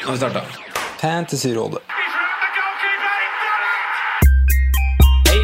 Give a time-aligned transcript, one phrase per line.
[0.00, 0.40] Nå har vi starta.
[1.00, 1.78] Fantasyrådet.
[5.28, 5.40] Hei,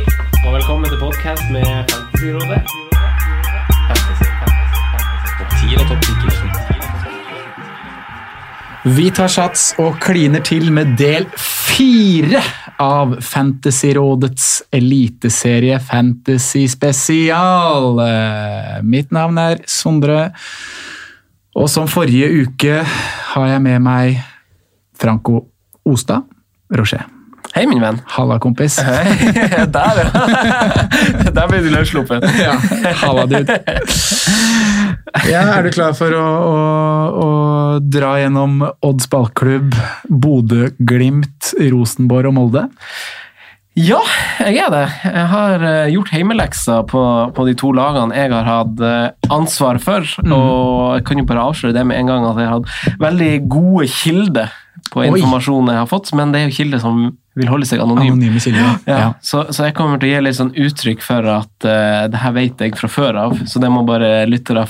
[0.47, 2.61] og velkommen til podkast med Fantasyrådet.
[3.89, 5.34] Fantasy, fantasy, fantasy.
[5.36, 6.00] Topp 10 og topp
[8.86, 12.41] 10 Vi tar sats og kliner til med del fire
[12.80, 18.00] av Fantasyrådets eliteserie Fantasy Spesial.
[18.89, 20.30] Mitt navn er Sondre,
[21.56, 22.80] og som forrige uke
[23.34, 24.17] har jeg med meg
[24.97, 25.44] Franco
[25.84, 26.22] Ostad
[26.75, 27.05] Rocher.
[27.55, 28.00] Hei, min venn.
[28.12, 28.77] Halla, kompis.
[29.77, 30.08] Der, ja.
[31.36, 32.25] Der ble du løssluppen.
[32.36, 32.56] Ja,
[33.00, 33.56] halla, dude.
[35.30, 36.56] Ja, er du klar for å, å,
[37.22, 37.28] å
[37.80, 39.77] dra gjennom Odds ballklubb,
[40.11, 42.67] Bodø, Glimt, Rosenborg og Molde?
[43.77, 44.00] Ja,
[44.41, 44.84] jeg er det.
[45.05, 47.00] Jeg har eh, gjort heimeleksa på,
[47.36, 50.05] på de to lagene jeg har hatt eh, ansvar for.
[50.24, 53.33] Og jeg kan jo bare avsløre det med en gang at jeg har hatt veldig
[53.52, 54.55] gode kilder
[54.92, 57.06] på informasjonen jeg har fått, men det er jo kilder som
[57.37, 58.15] vil holde seg anonyme.
[58.15, 58.62] Anonyme kilder.
[58.89, 59.09] Ja, Ja.
[59.20, 62.33] Så, så jeg kommer til å gi litt sånn uttrykk for at uh, det her
[62.33, 64.64] vet jeg fra før av, så det må bare lyttere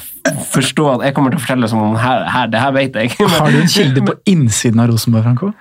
[0.50, 3.14] forstå at jeg kommer til å fortelle som om her, her, det her vet jeg.
[3.38, 5.52] Har du en kilde på innsiden av Rosenborg, Franco?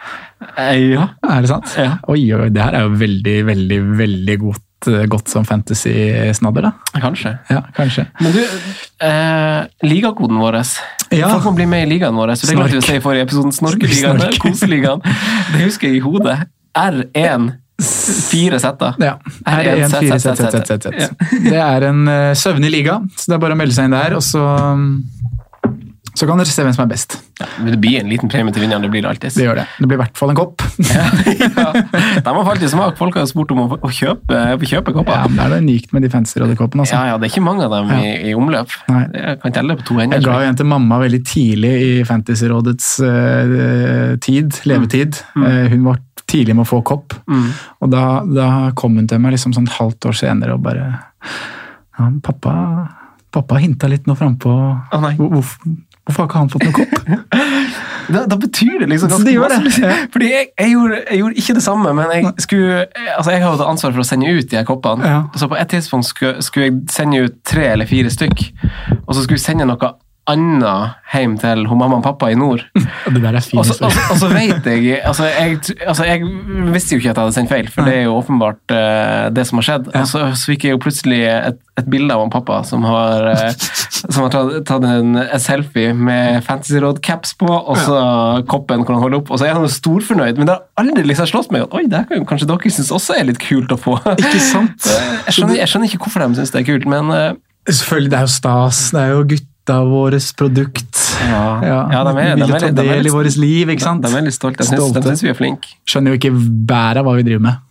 [0.58, 1.08] Eh, Ja.
[1.30, 1.76] Er det sant?
[1.78, 1.98] Ja.
[2.12, 4.65] Oi, oi, det her er jo veldig, veldig, veldig godt,
[5.10, 7.00] godt som fantasy-snadder, da.
[7.02, 7.38] Kanskje.
[7.50, 8.08] Ja, kanskje.
[8.20, 8.42] Men du,
[9.02, 10.62] eh, ligakoden vår
[11.12, 11.30] Ja.
[11.30, 12.36] Folk må bli med i ligaen vår.
[12.36, 13.54] Så det glemte vi å si i forrige episode.
[13.54, 14.40] Snorkeligaen, Snork.
[14.40, 15.02] koseligaen.
[15.54, 16.40] Det husker jeg i hodet.
[16.76, 17.54] R1
[18.30, 18.96] fire setter.
[19.00, 19.18] Ja.
[19.46, 21.26] Her er en, fire, sett, sett, sett, sett, sett.
[21.44, 24.16] Det er en uh, søvnig liga, så det er bare å melde seg inn der,
[24.16, 24.44] og så
[26.16, 27.18] så kan dere se hvem som er best.
[27.36, 28.82] Det blir en liten premie til vinneren.
[28.86, 29.34] Det blir det alltid.
[29.36, 29.66] Det gjør det.
[29.80, 30.64] Det blir i hvert fall en kopp.
[30.96, 31.06] ja.
[32.24, 32.96] De har faktisk smak.
[33.00, 35.12] Folk har spurt om å, å kjøpe, å kjøpe kopper.
[35.18, 36.86] Ja, men Det er det unikt med de fancy rådekoppene.
[36.86, 36.96] Altså.
[36.96, 38.72] Ja, ja, det er ikke mange av dem i, i omløp.
[38.92, 39.04] Nei.
[39.12, 40.22] Jeg kan telle på to hender.
[40.22, 45.20] Jeg ga jo en til mamma veldig tidlig i Fantasyrådets uh, tid, levetid.
[45.36, 47.50] Eh, hun var tidlig med å få kopp, Mm.
[47.84, 48.48] og da, da
[48.78, 52.54] kom hun til meg liksom sånn et halvt år senere og bare ja, Pappa,
[53.34, 54.52] pappa hinta litt nå frampå.
[54.94, 55.06] Oh.
[55.20, 55.46] Hvor-
[56.06, 56.96] Hvorfor, har ikke han fått noen kopp?
[58.06, 61.40] Da, da betyr det liksom ganske det gjør det, Fordi jeg, jeg, gjorde, jeg gjorde
[61.42, 62.84] ikke det samme, men jeg skulle
[63.16, 65.10] Altså jeg hatt ansvar for å sende ut de her koppene.
[65.10, 65.24] Ja.
[65.34, 68.44] Så på et tidspunkt skulle, skulle jeg sende ut tre eller fire stykk,
[69.00, 69.90] og så skulle jeg sende noe
[70.30, 72.64] annet hjem til hun mamma og pappa i nord.
[73.14, 76.24] Det der er fin Og så, og, og så vet jeg altså jeg, altså jeg
[76.74, 79.46] visste jo ikke at jeg hadde sendt feil, for det er jo åpenbart uh, det
[79.48, 79.92] som har skjedd.
[79.94, 83.30] Og så, så fikk jeg jo plutselig et, et bilde av han pappa som har,
[83.38, 83.70] uh,
[84.16, 88.02] som har tatt, tatt en, en selfie med Fantasyråd-caps på, og så
[88.50, 90.42] koppen hvor han holder opp, og så er han jo storfornøyd.
[90.42, 92.94] Men det har aldri liksom slått meg at oi, det kan jo kanskje dere synes
[92.96, 94.00] også er litt kult å få.
[94.16, 94.90] Ikke sant?
[95.26, 97.34] Jeg skjønner, jeg skjønner ikke hvorfor de syns det er kult, men uh,
[97.66, 98.80] Selvfølgelig, det er jo stas.
[98.94, 99.22] Det er jo
[99.66, 101.18] gutta våres produkt.
[101.22, 104.04] ja, Ja, ja, de er, de er, ta er del i vårt liv, ikke sant?
[104.04, 104.64] De er veldig stolte.
[104.64, 105.68] Jeg syns, vi er flinke.
[105.86, 106.32] Skjønner jo ikke
[106.70, 107.62] bæret av hva vi driver med.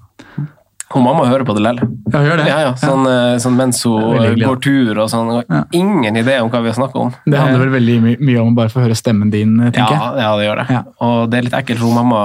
[0.94, 1.78] Hun mamma hører på det lell.
[2.12, 2.46] Ja, gjør det.
[2.46, 5.30] Ja, ja, sånn, eh, sånn mens hun hyggelig, går tur og sånn.
[5.50, 5.62] Ja.
[5.74, 7.10] Ingen idé om hva vi har snakket om.
[7.26, 9.96] Det handler vel veldig my mye om å bare få høre stemmen din, ja, tenker
[9.96, 10.22] jeg.
[10.22, 10.78] ja, det gjør det.
[11.08, 12.20] Og det er litt ekkelt, for mamma,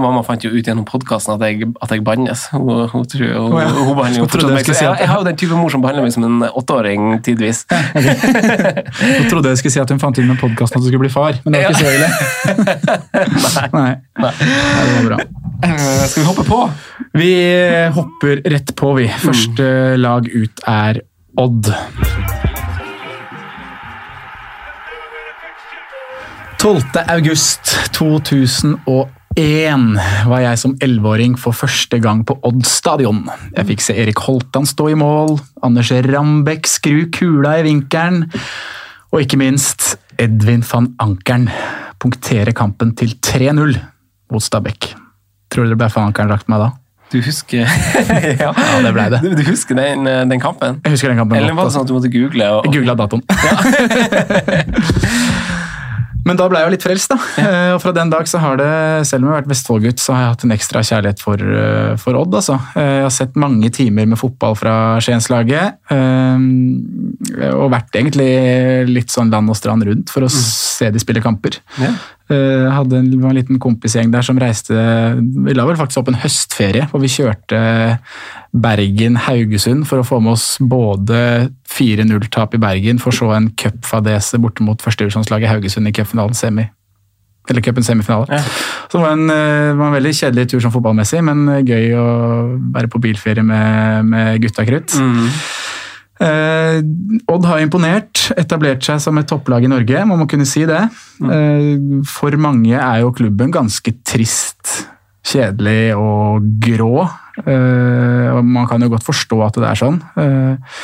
[0.00, 2.46] mamma fant jo ut gjennom podkasten at, jeg- jeg bannes.
[2.52, 5.36] Hun, hun, tror, hun, oh, hun behandler jo fortsatt meg jeg, jeg har jo den
[5.36, 7.66] type mor som behandler meg som en åtteåring tidvis.
[7.68, 11.12] Hun trodde jeg skulle si at hun fant inn med podkasten at du skulle bli
[11.12, 12.08] far, men det var ikke så ille.
[13.78, 13.92] Nei.
[14.22, 14.32] Nei.
[14.40, 15.18] Ja, det var bra.
[15.62, 16.58] Eh, Skal vi hoppe på?
[17.12, 17.32] Vi
[17.94, 19.08] hopper rett på, vi.
[19.22, 21.02] Første lag ut er
[21.40, 21.72] Odd.
[26.62, 26.82] 12.
[27.10, 29.08] august 2001
[30.30, 33.24] var jeg som 11-åring for første gang på Odd stadion.
[33.56, 38.28] Jeg fikk se Erik Holtan stå i mål, Anders Rambekk skru kula i vinkelen,
[39.10, 41.48] og ikke minst Edvin van Ankeren
[41.98, 43.74] punktere kampen til 3-0
[44.30, 44.92] mot Stabæk.
[45.50, 46.70] Tror dere det ble van Ankeren lagt meg da?
[47.12, 48.52] Du husker ja.
[48.56, 49.20] Ja, det ble det.
[49.22, 50.80] Du, du husker den, eh, den kampen?
[50.86, 51.76] Jeg husker den kampen Eller var det godt.
[51.76, 52.48] sånn at du måtte google?
[52.56, 53.22] Og, Jeg googla datoen.
[56.22, 57.16] Men da ble jeg jo litt frelst, da.
[57.42, 57.54] Ja.
[57.74, 58.68] Og fra den dag så har det,
[59.08, 61.96] selv om jeg har vært Vestfold-gutt, så har jeg hatt en ekstra kjærlighet for, eh,
[61.98, 62.60] for Odd, altså.
[62.78, 65.74] Eh, Jeg har sett mange timer med fotball fra Skienslaget.
[65.90, 66.38] eh,
[67.58, 71.58] Og vært egentlig litt sånn land og strand rundt for å se de spille kamper.
[71.82, 71.90] Ja.
[72.32, 74.74] Eh, hadde en, var en liten kompisgjeng der som reiste
[75.44, 77.62] Vi la vel faktisk opp en høstferie, hvor vi kjørte
[78.52, 84.64] Bergen-Haugesund for å få med oss både 4-0-tap i Bergen, for så en cupfadese borte
[84.64, 86.68] mot førstedivisjonslaget Haugesund i cupfinalen semi.
[87.50, 88.28] Eller cupens semifinale.
[88.30, 88.42] Ja.
[88.86, 91.96] Så det var en, eh, var en veldig kjedelig tur som fotballmessig, men eh, gøy
[91.98, 92.06] å
[92.76, 94.94] være på bilferie med, med gutta krutt.
[94.94, 95.26] Mm.
[96.22, 96.78] Eh,
[97.32, 100.80] Odd har imponert, etablert seg som et topplag i Norge, må man kunne si det.
[101.22, 101.66] Eh,
[102.08, 104.86] for mange er jo klubben ganske trist,
[105.26, 107.08] kjedelig og grå.
[107.42, 110.00] Eh, og man kan jo godt forstå at det er sånn.
[110.20, 110.80] Eh,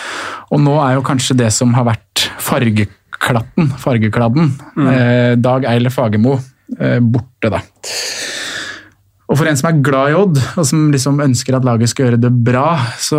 [0.51, 4.55] og nå er jo kanskje det som har vært fargeklatten, fargekladden,
[4.89, 6.39] eh, Dag Eile Fagermo,
[6.79, 7.63] eh, borte, da.
[9.29, 12.07] Og for en som er glad i Odd, og som liksom ønsker at laget skal
[12.07, 13.19] gjøre det bra, så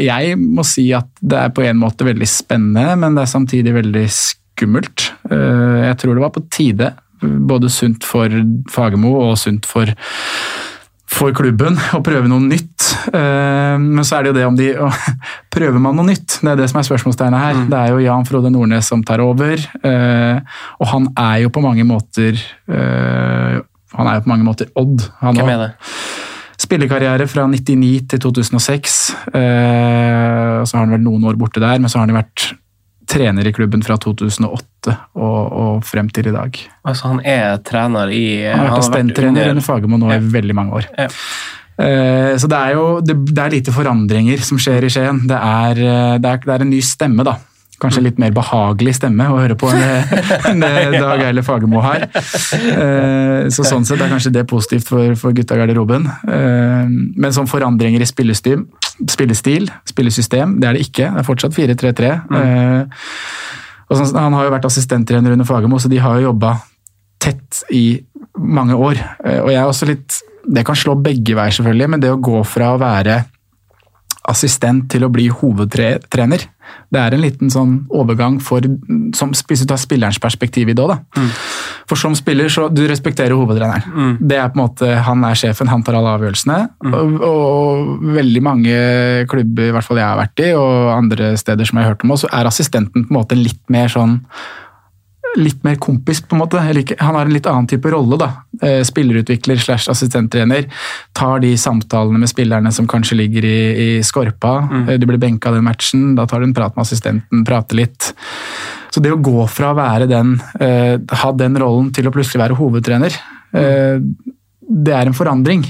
[0.00, 3.74] jeg må si at det er på en måte veldig spennende, men det er samtidig
[3.76, 5.10] veldig skummelt.
[5.28, 8.32] Eh, Jeg tror det var på tide, både sunt for
[8.72, 9.92] Fagermo og sunt for,
[11.12, 12.88] for klubben, å prøve noe nytt.
[13.12, 14.70] Eh, Men så er det jo det om de
[15.54, 16.38] Prøver man noe nytt?
[16.40, 17.60] Det er det som er spørsmålstegnet her.
[17.68, 20.40] Det er jo Jan Frode Nordnes som tar over, eh,
[20.80, 22.40] og han er jo på mange måter
[23.94, 25.06] han er jo på mange måter Odd.
[25.20, 25.70] Han det?
[26.64, 28.98] Spillekarriere fra 99 til 2006.
[29.34, 32.52] Eh, så har han vel noen år borte der, men så har han vært
[33.10, 36.56] trener i klubben fra 2008 og, og frem til i dag.
[36.86, 40.80] Altså, han er trener i Han har vært assistenttrener under- Fagermo nå i veldig mange
[40.80, 40.88] år.
[40.96, 41.08] Ja.
[41.84, 45.24] Eh, så det er jo det, det er lite forandringer som skjer i Skien.
[45.28, 47.36] Det er, eh, det er, det er en ny stemme, da.
[47.84, 50.70] Kanskje litt mer behagelig stemme å høre på enn det,
[51.04, 52.06] Dag Eile Fagermo har.
[52.08, 56.06] Eh, Så sånn sett er kanskje det positivt for, for gutta i garderoben.
[56.24, 56.86] Eh,
[57.20, 58.64] Men som forandringer i spillestil,
[59.10, 61.10] spillestil, spillesystem, det er det ikke.
[61.12, 62.12] Det er fortsatt 4-3-3.
[62.40, 63.04] Eh,
[63.94, 66.56] sånn, Han har jo vært assistenttrener under Fagermo, så de har jo jobba
[67.22, 67.84] tett i
[68.38, 68.98] mange år.
[69.44, 72.42] Og jeg er også litt Det kan slå begge veier, selvfølgelig, men det å gå
[72.44, 73.22] fra å være
[74.30, 76.46] assistent til å bli hovedtrener,
[76.88, 78.64] det er en liten sånn overgang for
[79.16, 81.28] som, Hvis du tar spillerens perspektiv i det òg, Mm.
[81.86, 84.16] For som spiller, så du respekterer hovedtreneren.
[84.20, 86.68] Det er på en måte, Han er sjefen, han tar alle avgjørelsene.
[86.80, 91.64] Og, og veldig mange klubber, i hvert fall jeg har vært i, og andre steder
[91.64, 94.22] som jeg har hørt om, også, så er assistenten på en måte litt mer sånn
[95.36, 96.60] litt mer kompis, på en måte.
[96.60, 98.18] Han har en litt annen type rolle.
[98.20, 98.30] da.
[98.62, 100.68] Eh, Spillerutvikler slash assistenttrener.
[101.12, 103.58] Tar de samtalene med spillerne som kanskje ligger i,
[103.98, 104.56] i skorpa.
[104.70, 105.00] Mm.
[105.00, 108.12] Du blir benka den matchen, da tar du en prat med assistenten, prater litt.
[108.94, 112.44] Så det å gå fra å være den, eh, ha den rollen til å plutselig
[112.44, 113.16] være hovedtrener,
[113.54, 113.98] eh,
[114.64, 115.64] det er en forandring.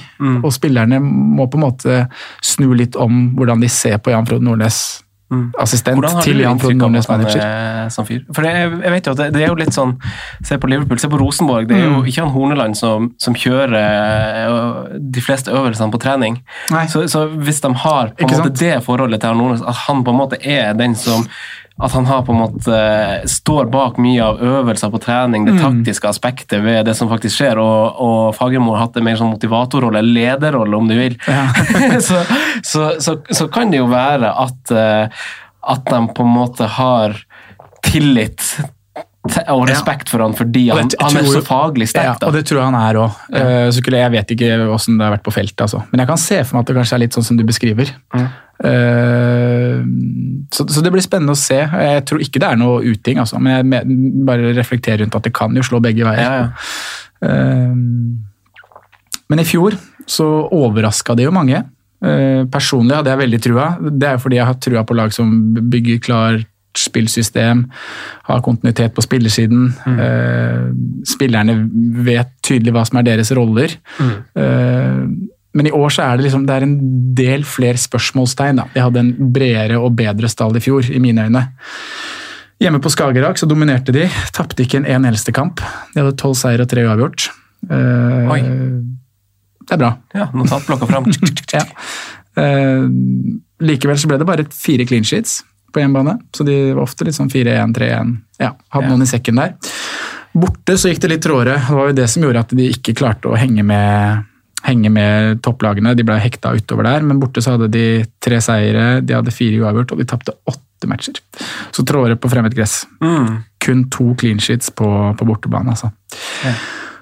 [0.44, 1.96] Og spillerne må på en måte
[2.44, 5.02] snu litt om hvordan de ser på Jan Frode Nordnes.
[5.58, 7.40] Assistent Hvordan har til Jan Frode Nordnes manager.
[7.40, 8.20] er som fyr?
[8.36, 9.96] For jeg, jeg vet jo at det, det er jo litt sånn
[10.44, 11.66] Se på Liverpool, se på Rosenborg.
[11.68, 12.06] Det er jo Mm.
[12.06, 16.38] ikke han Horneland som, som kjører øh, de fleste øvelsene på trening.
[16.88, 20.04] Så, så hvis de har på en måte det forholdet til han Nordnes, at han
[20.04, 21.26] på en måte er den som
[21.82, 22.74] at han har på en måte
[23.26, 25.56] står bak mye av øvelser på trening, Mm.
[25.56, 29.16] det taktiske aspektet ved det som faktisk skjer, og, og Fagermo har hatt en mer
[29.18, 31.16] sånn motivatorrolle, lederrolle om du vil,
[32.08, 32.22] så,
[32.62, 35.26] så, så, så kan det jo være at, eh,
[35.74, 37.18] at de på en måte har
[37.82, 38.70] tillit til-
[39.24, 42.20] og respekt for han fordi han, det- han er så faglig sterk.
[42.20, 43.10] Ja, og det tror jeg han er òg.
[43.94, 45.80] Jeg vet ikke åssen det har vært på feltet, altså.
[45.90, 47.88] men jeg kan se for meg at det kanskje er litt sånn som du beskriver.
[48.64, 49.80] Eh,
[50.54, 51.56] så, så det blir spennende å se.
[51.64, 55.34] Jeg tror ikke det er noe uting, altså, men jeg bare reflekterer rundt at det
[55.36, 56.20] kan jo slå begge veier.
[56.20, 56.48] Ja, ja.
[57.24, 57.72] Uh,
[59.32, 59.72] Men i fjor
[60.06, 61.62] så overraska det jo mange.
[62.04, 63.68] Eh, Personlig hadde jeg veldig trua.
[63.88, 65.30] Det er fordi jeg har trua på lag som
[65.72, 66.44] bygger klart
[66.78, 67.64] spillsystem,
[68.28, 69.68] har kontinuitet på spillersiden.
[69.86, 70.64] Eh,
[71.06, 71.54] Spillerne
[72.06, 73.76] vet tydelig hva som er deres roller.
[74.00, 75.04] Eh,
[75.54, 76.78] Men i år så er det liksom, det er en
[77.14, 78.56] del flere spørsmålstegn.
[78.58, 78.64] Da.
[78.74, 81.44] De hadde en bredere og bedre stall i fjor, i mine øyne.
[82.58, 84.08] Hjemme på Skagerrak så dominerte de.
[84.34, 85.62] Tapte ikke en eneste kamp.
[85.94, 87.28] De hadde tolv seier og tre uavgjort.
[87.70, 88.40] Eh, Oi.
[89.64, 89.92] Det er bra.
[90.14, 91.06] Ja, notatblokka fram.
[91.54, 91.62] Ja.
[92.34, 92.82] Eh,
[93.62, 95.36] likevel så ble det bare fire clean sheets
[95.74, 98.12] på hjemmebane, så de var ofte litt sånn 4-1, 3-1.
[98.40, 98.90] Ja, hadde Ja.
[98.94, 99.54] noen i sekken der.
[100.34, 101.58] Borte så gikk det litt tråere.
[101.62, 104.24] Det var jo det som gjorde at de ikke klarte å henge med,
[104.66, 105.94] henge med topplagene.
[105.94, 107.84] De ble hekta utover der, men borte så hadde de
[108.20, 111.20] tre seire, de hadde fire uavgjort, og de tapte åtte matcher.
[111.70, 112.84] Så tråere på fremmed gress.
[113.00, 113.44] Mm.
[113.60, 115.92] Kun to clean sheets på, på bortebane, altså.
[116.44, 116.54] Ja.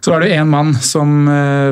[0.02, 1.70] Så var det én mann som eh,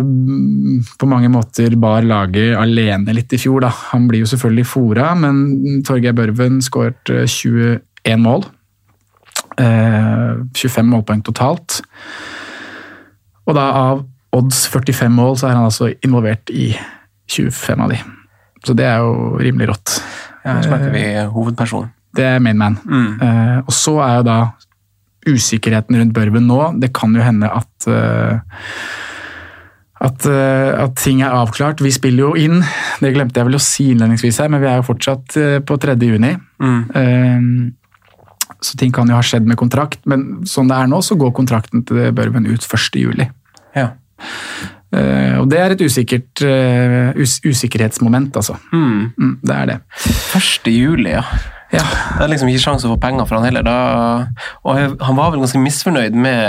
[0.98, 3.64] på mange måter bar laget alene litt i fjor.
[3.64, 3.72] Da.
[3.90, 8.46] Han blir jo selvfølgelig fora, men Torgeir Børven skåret eh, 21 mål.
[9.58, 11.80] Eh, 25 målpoeng totalt.
[13.50, 14.06] Og da av
[14.38, 16.70] odds 45 mål, så er han altså involvert i
[17.34, 17.98] 25 av de.
[18.62, 19.96] Så det er jo rimelig rått.
[20.44, 21.90] Ja, her snakker vi hovedpersonen.
[22.14, 22.78] Det er main man.
[22.84, 23.10] Mm.
[23.22, 24.38] Eh, og så er jo da
[25.28, 26.60] usikkerheten rundt Børven nå.
[26.80, 28.40] Det kan jo hende at eh,
[30.00, 31.82] at, eh, at ting er avklart.
[31.84, 32.62] Vi spiller jo inn,
[33.02, 35.76] det glemte jeg vel å si innledningsvis her, men vi er jo fortsatt eh, på
[35.76, 35.98] 3.
[36.00, 36.32] juni.
[36.60, 37.74] Mm.
[38.64, 41.36] Så ting kan jo ha skjedd med kontrakt, men sånn det er nå, så går
[41.36, 42.96] kontrakten til Børven ut 1.
[43.00, 43.28] juli.
[43.76, 43.90] Ja.
[44.90, 48.56] Uh, og det er et usikkert, uh, us usikkerhetsmoment, altså.
[48.74, 49.12] Mm.
[49.14, 49.76] Mm, det er det.
[50.36, 50.70] 1.
[50.74, 51.22] juli, ja.
[51.70, 51.84] Ja.
[52.18, 53.62] Det er liksom ikke sjanse å få penger for han heller.
[53.66, 53.74] Da,
[54.66, 56.40] og han var vel ganske misfornøyd med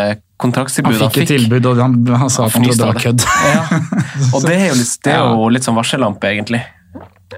[0.42, 3.26] Han kontraktstilbudet fikk et tilbud, og han, han sa at han trodde det var kødd.
[3.46, 3.82] Ja.
[4.36, 6.64] Og det er jo litt, det er jo litt sånn varsellampe, egentlig.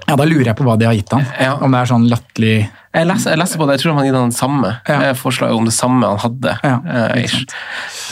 [0.06, 1.26] Ja, Da lurer jeg på hva de har gitt han.
[1.36, 1.58] Ja.
[1.60, 4.08] Om det er sånn latterlig Jeg leser, jeg leser på det, jeg tror han har
[4.08, 4.70] gitt han samme.
[4.88, 4.96] Ja.
[5.10, 6.56] Eh, Forslaget om det samme han hadde.
[6.64, 7.36] Ja, eh, ikke ish.
[7.36, 7.54] sant.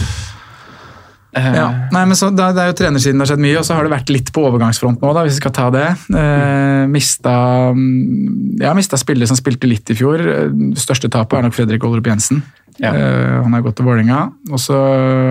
[0.02, 0.18] Eh,
[1.32, 3.76] Ja, nei, men så, det, det er jo trenersiden det har skjedd mye, og så
[3.76, 5.86] har det vært litt på overgangsfront nå, da, hvis vi skal ta det.
[6.12, 7.36] Eh, mista,
[7.72, 10.20] mm, ja, mista spillere som spilte litt i fjor.
[10.20, 12.42] Eh, Største tapet er nok Fredrik Olrup Jensen.
[12.80, 12.92] Ja.
[12.92, 14.26] Eh, han har gått til Vålerenga.
[14.50, 14.76] Og så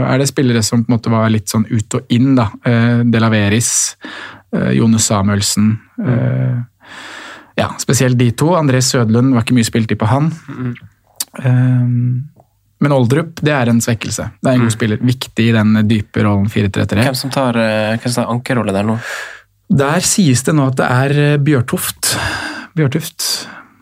[0.07, 2.33] er det spillere som på en måte var litt sånn ut og inn.
[2.37, 2.49] da.
[2.65, 3.71] Eh, Delaveris,
[4.55, 5.73] eh, Jonas Samuelsen.
[6.01, 6.87] Eh,
[7.61, 8.55] ja, spesielt de to.
[8.57, 10.31] André Sødlund var ikke mye spiltid på han.
[11.39, 11.85] Eh,
[12.81, 14.25] men Oldrup det er en svekkelse.
[14.41, 15.01] Det er en god spiller.
[15.05, 17.03] Viktig i den dype rollen 4-3-3.
[17.05, 18.95] Hvem som tar, eh, hvem som tar ankerrolle der nå?
[19.81, 22.15] Der sies det nå at det er eh, Bjørtoft.
[22.75, 23.27] Bjørtuft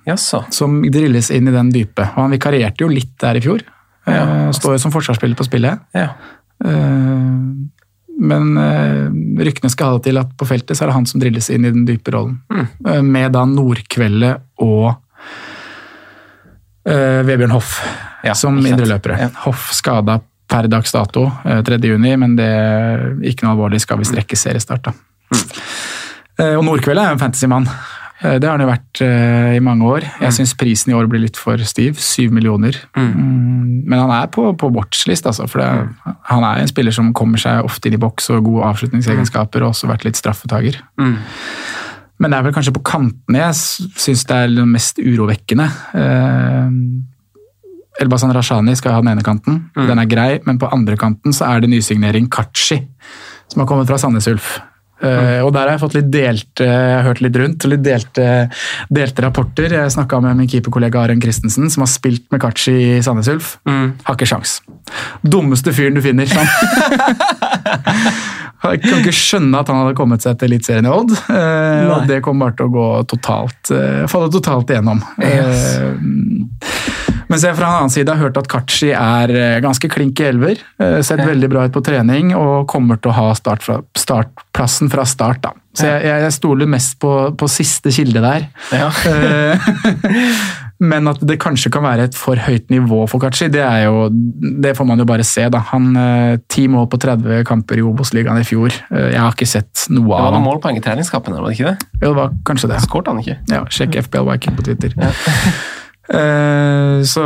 [0.09, 0.43] Jaså.
[0.51, 2.09] som drilles inn i den dype.
[2.11, 3.63] Og han vikarierte jo litt der i fjor.
[4.09, 4.19] Ja.
[4.19, 5.79] Eh, Står jo som forsvarsspiller på spillet.
[5.95, 6.11] Ja.
[8.19, 8.47] Men
[9.39, 11.63] ryktene skal ha det til at på feltet så er det han som drilles inn
[11.63, 12.41] i den dype rollen.
[12.51, 13.05] Mm.
[13.07, 14.89] Med da Nordkvelde og
[16.89, 17.77] eh, Vebjørn Hoff
[18.25, 19.19] Ja, som indreløpere.
[19.21, 19.29] Ja.
[19.45, 20.19] Hoff skada
[20.49, 21.77] per dags dato, uh, 3.
[21.85, 24.81] juni, men det er ikke noe alvorlig skal vi strekke seriestart.
[24.89, 24.91] da.
[25.29, 25.43] Mm.
[26.39, 27.67] Uh, Og Nordkveld er jo en fantasymann.
[28.21, 30.03] Eh, Det har han jo vært eh, i mange år.
[30.19, 31.95] Jeg syns prisen i år blir litt for stiv.
[32.03, 32.75] Syv millioner.
[32.97, 35.47] Mm, Men han er på, på watchlist, altså.
[35.47, 35.87] For er-
[36.27, 39.71] han er en spiller som kommer seg ofte inn i boks og gode avslutningsegenskaper, og
[39.71, 40.81] også vært litt straffetaker.
[40.99, 41.15] Mm.
[42.19, 43.55] Men det er vel kanskje på kantene jeg
[43.99, 45.67] syns det er mest urovekkende.
[45.95, 46.73] Eh,
[47.99, 51.49] Elbasan Rashani skal ha den ene kanten, den er grei, men på andre kanten så
[51.49, 52.77] er det nysignering Kachi,
[53.51, 54.53] som har kommet fra Sandnes Ulf.
[54.99, 58.25] Eh, og der har jeg fått litt delte, jeg har hørt litt rundt, litt delte,
[58.91, 59.75] delte rapporter.
[59.77, 63.53] Jeg snakka med min keeperkollega Aren Christensen, som har spilt med Kachi i Sandnes Ulf.
[64.07, 64.59] Har ikke sjans.
[65.23, 66.27] Dummeste fyren du finner.
[66.27, 66.47] Sånn.
[68.59, 71.13] Jeg kan ikke skjønne at han hadde kommet seg til Eliteserien i Odd.
[71.31, 74.99] Eh, og det kom bare til å gå totalt eh, falle totalt igjennom.
[75.23, 75.95] Eh,
[77.29, 80.27] mens jeg fra en annen side har hørt at Kachi er eh, ganske klink i
[80.31, 80.63] elver.
[80.81, 84.91] Eh, sett veldig bra ut på trening og kommer til å ha start fra, startplassen
[84.91, 85.43] fra start.
[85.45, 85.53] da.
[85.77, 88.49] Så jeg, jeg stoler mest på, på siste kilde der.
[88.75, 88.89] Ja.
[90.81, 94.05] Eh, Men at det kanskje kan være et for høyt nivå for Kachi, det, jo,
[94.63, 95.43] det får man jo bare se.
[95.51, 95.59] da.
[95.73, 98.71] Han eh, Ti mål på 30 kamper i Obos-ligaen i fjor.
[98.91, 100.43] Eh, Jeg har ikke sett noe av Det var noen ham.
[100.47, 101.77] målpoeng i treningskampen, var det ikke det?
[102.01, 102.79] Jo, det var kanskje det.
[102.85, 103.35] Skårte han ikke?
[103.51, 104.95] Ja, Sjekk FBL Viking på Twitter.
[104.95, 105.11] Ja.
[107.05, 107.23] så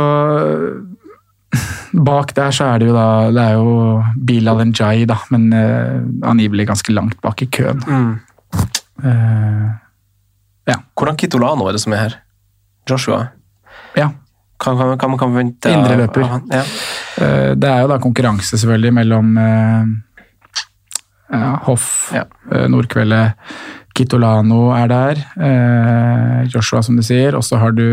[1.94, 6.02] Bak der så er det jo da Det er jo Bilal Njay, da, men uh,
[6.28, 7.78] angivelig ganske langt bak i køen.
[10.66, 10.76] Ja.
[10.96, 12.16] Hvordan Kitolano er det som er her?
[12.90, 13.28] Joshua?
[13.96, 14.10] Ja.
[14.60, 16.22] Kan, kan, kan man kan forvente Indreløper.
[16.52, 16.60] Ja.
[17.20, 19.84] Eh, Det er jo da konkurranse selvfølgelig mellom eh,
[21.34, 22.24] ja, Hoff, Ja.
[22.52, 23.34] eh, Nordkveldet,
[23.94, 25.20] Kitolano er der.
[26.50, 27.34] Joshua, som du sier.
[27.38, 27.84] Og så har du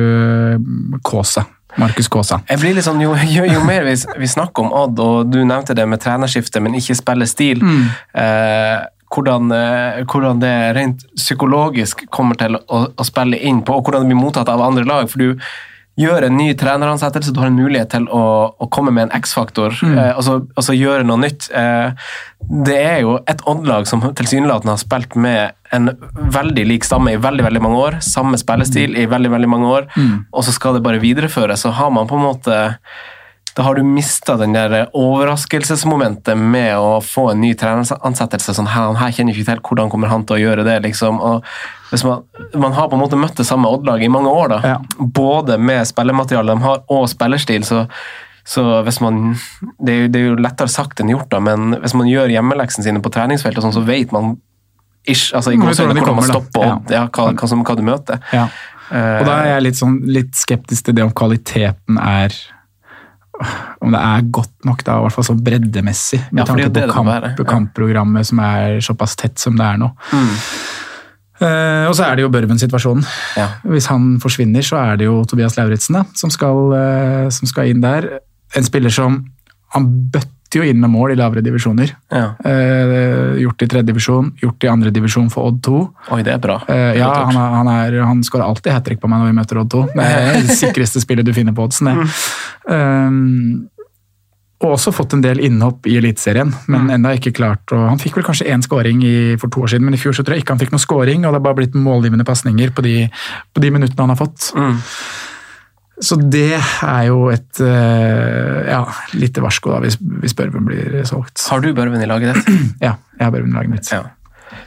[1.03, 1.45] Kåsa, Kaasa.
[1.77, 2.41] Markus Kaasa.
[2.49, 5.37] Jeg blir litt sånn, jo, jo, jo mer vi, vi snakker om Odd, og du
[5.45, 7.61] nevnte det med trenerskifte, men ikke spille stil,
[8.17, 8.81] eh,
[9.11, 9.51] hvordan,
[10.07, 14.19] hvordan det rent psykologisk kommer til å, å spille inn på, og hvordan det blir
[14.23, 15.07] mottatt av andre lag.
[15.11, 15.37] For du
[16.01, 19.77] gjør en ny treneransettelse, du har en mulighet til å, å komme med en X-faktor,
[19.87, 21.47] eh, og, så, og så gjøre noe nytt.
[21.55, 22.11] Eh,
[22.67, 25.93] det er jo et Odd-lag som tilsynelatende har spilt med en
[26.35, 29.89] veldig lik stamme i veldig veldig mange år, samme spillestil i veldig veldig mange år,
[30.33, 31.63] og så skal det bare videreføres.
[31.63, 32.57] Så har man på en måte
[33.55, 38.55] da har du mista den der overraskelsesmomentet med å få en ny treneransettelse.
[38.55, 40.77] Sånn, her, her kjenner ikke til hvordan kommer han til å gjøre det.
[40.85, 41.43] liksom, og
[42.07, 42.23] man,
[42.55, 44.77] man har på en måte møtt det samme Odd-laget i mange år, da, Ja.
[44.99, 47.83] både med spillematerialet de har og spillerstil, så,
[48.47, 49.35] så hvis man
[49.79, 52.31] det er, jo, det er jo lettere sagt enn gjort, da, men hvis man gjør
[52.31, 54.37] hjemmeleksene sine på treningsfeltet, sånn, så vet man
[55.03, 57.03] ish, altså, i Man hvordan man kommer, stopper Odd, ja.
[57.09, 58.23] hva, hva, som, hva du møter.
[58.31, 58.47] Ja.
[58.91, 62.35] Og da er jeg litt, sånn, litt skeptisk til det om kvaliteten er
[63.81, 66.19] Om det er godt nok, da, i hvert fall sånn breddemessig.
[66.31, 67.45] Med Ja, tanke på kamp, være, ja.
[67.49, 69.89] kampprogrammet som er såpass tett som det er nå.
[70.11, 70.31] Mm.
[71.41, 73.05] Uh, og så er det jo Børven-situasjonen.
[73.39, 73.47] Ja.
[73.65, 78.19] Hvis han forsvinner, så er det jo Tobias Lauritzen som, eh, som skal inn der.
[78.55, 79.23] En spiller som
[79.73, 80.29] Han bøtter
[80.59, 81.93] jo inn med mål i lavere divisjoner.
[82.11, 82.33] Ja.
[82.43, 85.81] Eh, gjort i tredje divisjon, gjort i andre divisjon for Odd 2.
[86.11, 86.59] Oi, det er bra.
[86.67, 89.37] Eh, ja, han, er, han, er, han skårer alltid hat trick på meg når vi
[89.39, 89.83] møter Odd 2.
[89.95, 91.91] Det er det sikreste spillet du finner på oddsen.
[91.91, 92.09] det.
[92.71, 93.69] Um,
[94.61, 98.19] og også fått en del innhopp i Eliteserien, men enda ikke klart å Han fikk
[98.19, 100.43] vel kanskje én scoring i, for to år siden, men i fjor så tror jeg
[100.43, 103.07] ikke han fikk noen scoring, og det har bare blitt målgivende pasninger på, de-
[103.55, 104.51] på de minuttene han har fått.
[104.53, 104.77] Mm.
[106.01, 111.43] Så det er jo et eh, ja, lite varsko da, hvis, hvis Børven blir solgt.
[111.51, 112.49] Har du Børven i laget ditt?
[112.87, 113.91] Ja, jeg har Børven i laget mitt.
[113.93, 114.01] Ja.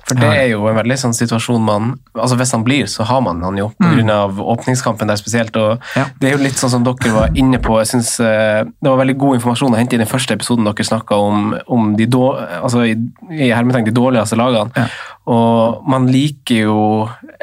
[0.09, 3.21] For det er jo en veldig sånn situasjon man altså Hvis han blir, så har
[3.25, 3.99] man han jo, Mm.
[4.07, 4.14] pga.
[4.14, 5.57] av åpningskampen der spesielt.
[5.57, 6.05] og Ja.
[6.21, 7.76] Det er jo litt sånn som dere var inne på.
[7.81, 10.85] jeg synes eh, Det var veldig god informasjon å hente i den første episoden dere
[10.85, 12.23] snakka om, om de, då,
[12.62, 12.95] altså, i,
[13.33, 14.71] i de dårligste lagene.
[14.76, 14.87] Ja.
[15.31, 16.81] Og man liker jo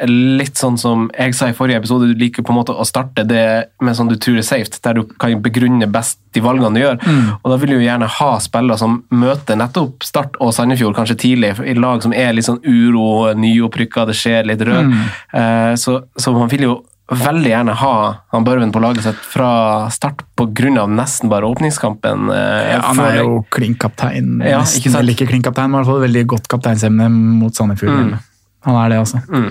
[0.06, 3.24] litt sånn som jeg sa i forrige episode, du liker på en måte å starte
[3.26, 6.82] det med sånn du tror er safe, der du kan begrunne best de valgene du
[6.84, 7.00] gjør.
[7.02, 7.26] Mm.
[7.40, 11.18] Og da vil du jo gjerne ha spillere som møter nettopp Start og Sandefjord kanskje
[11.26, 14.86] tidlig, i lag som er litt sånn uro, nyopprykka, det skjer litt rør.
[14.86, 15.04] Mm.
[15.42, 16.78] Eh, så, så man vil jo
[17.10, 17.94] veldig gjerne ha
[18.32, 20.86] han Børven på laget sitt fra start pga.
[20.86, 22.30] nesten bare åpningskampen.
[22.30, 24.40] eh, Ja, han er jo klink-kaptein.
[24.40, 28.18] Ja, ikke nesten, eller ikke klink-kaptein, men i hvert fall veldig godt kapteinsemne mot Sandefjord.
[28.64, 29.18] Han er det, altså.
[29.28, 29.50] Mm.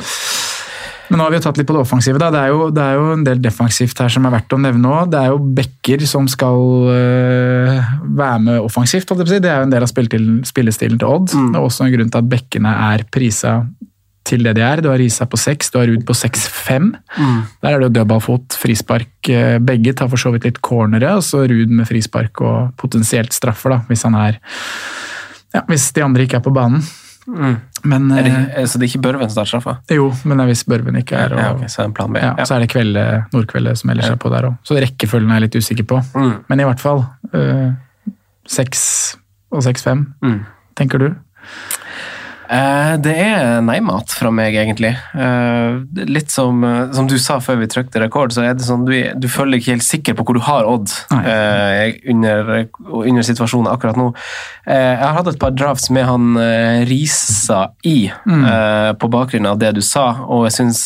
[1.11, 2.17] Men nå har vi jo tatt litt på det offensive.
[2.17, 4.87] Det, er jo, det er jo en del defensivt her som er verdt å nevne
[4.87, 5.09] òg.
[5.11, 7.81] Det er jo backer som skal øh,
[8.15, 9.11] være med offensivt.
[9.19, 11.33] Det er jo en del av spillestilen til Odd.
[11.35, 11.49] Mm.
[11.51, 13.57] Det er også en grunn til at bekkene er prisa
[14.23, 14.81] til det de er.
[14.81, 16.91] Du har Risa på seks, du har Ruud på 6-5.
[17.17, 17.41] Mm.
[17.61, 19.09] Der er det jo dødballfot, frispark.
[19.29, 23.33] eh, Begge tar for så vidt litt cornere, og så Ruud med frispark og potensielt
[23.33, 24.37] straffer, da, hvis han er
[25.53, 26.81] ja, Hvis de andre ikke er på banen.
[27.27, 27.57] Mm.
[27.83, 29.73] Men Er det, eh, så det er ikke Børven som tar straffa?
[29.91, 32.17] Jo, men hvis Børven ikke er og, Ja, okay, så er det plan B.
[32.17, 34.55] ja, Så er det Kvelde, Nordkvelde som ellers er på der òg.
[34.63, 35.99] Så rekkefølgen er jeg litt usikker på.
[36.15, 36.33] Mm.
[36.49, 37.03] Men i hvert fall
[38.47, 40.39] seks øh, og seks-fem, Mm.
[40.77, 41.15] tenker du?
[42.51, 44.89] Eh, det er nei-mat fra meg, egentlig.
[45.15, 45.77] Eh,
[46.11, 48.91] litt som, eh, som du sa før vi trykte rekord, så er det sånn du,
[49.15, 52.51] du føler ikke helt sikker på hvor du har Odd eh, under,
[52.91, 54.09] under situasjonen akkurat nå.
[54.67, 56.35] Jeg har hatt et par drafts med han
[56.89, 58.45] Risa i, Mm.
[58.99, 60.81] på bakgrunn av det du sa, og jeg syns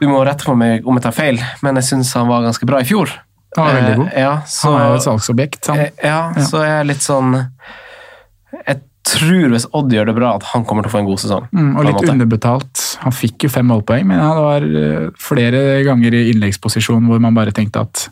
[0.00, 2.66] Du må rette på meg om jeg tar feil, men jeg syns han var ganske
[2.68, 3.10] bra i fjor.
[3.56, 4.10] Han var veldig god.
[4.14, 5.68] Ja, så, Han er jo et salgsobjekt.
[5.72, 5.80] Han.
[6.04, 7.32] Ja, så jeg er litt sånn
[9.12, 11.48] tror hvis Odd gjør det bra, at han kommer til å få en god sesong.
[11.54, 12.84] Mm, og litt underbetalt.
[13.04, 17.36] Han fikk jo fem målpoeng, men det var eh, flere ganger i innleggsposisjon hvor man
[17.36, 18.08] bare tenkte at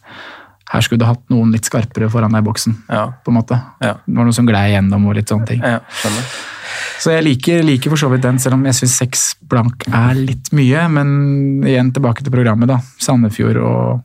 [0.73, 2.75] her skulle du hatt noen litt skarpere foran deg i boksen.
[2.91, 3.59] Ja, på en måte.
[3.83, 3.93] Ja.
[4.03, 5.63] Det var noe som glei gjennom og litt sånne ting.
[5.63, 5.79] ja.
[6.99, 10.17] Så jeg liker, liker for så vidt den, selv om jeg syns seks blank er
[10.19, 10.87] litt mye.
[10.91, 11.09] Men
[11.69, 12.81] igjen tilbake til programmet, da.
[12.99, 14.03] Sandefjord og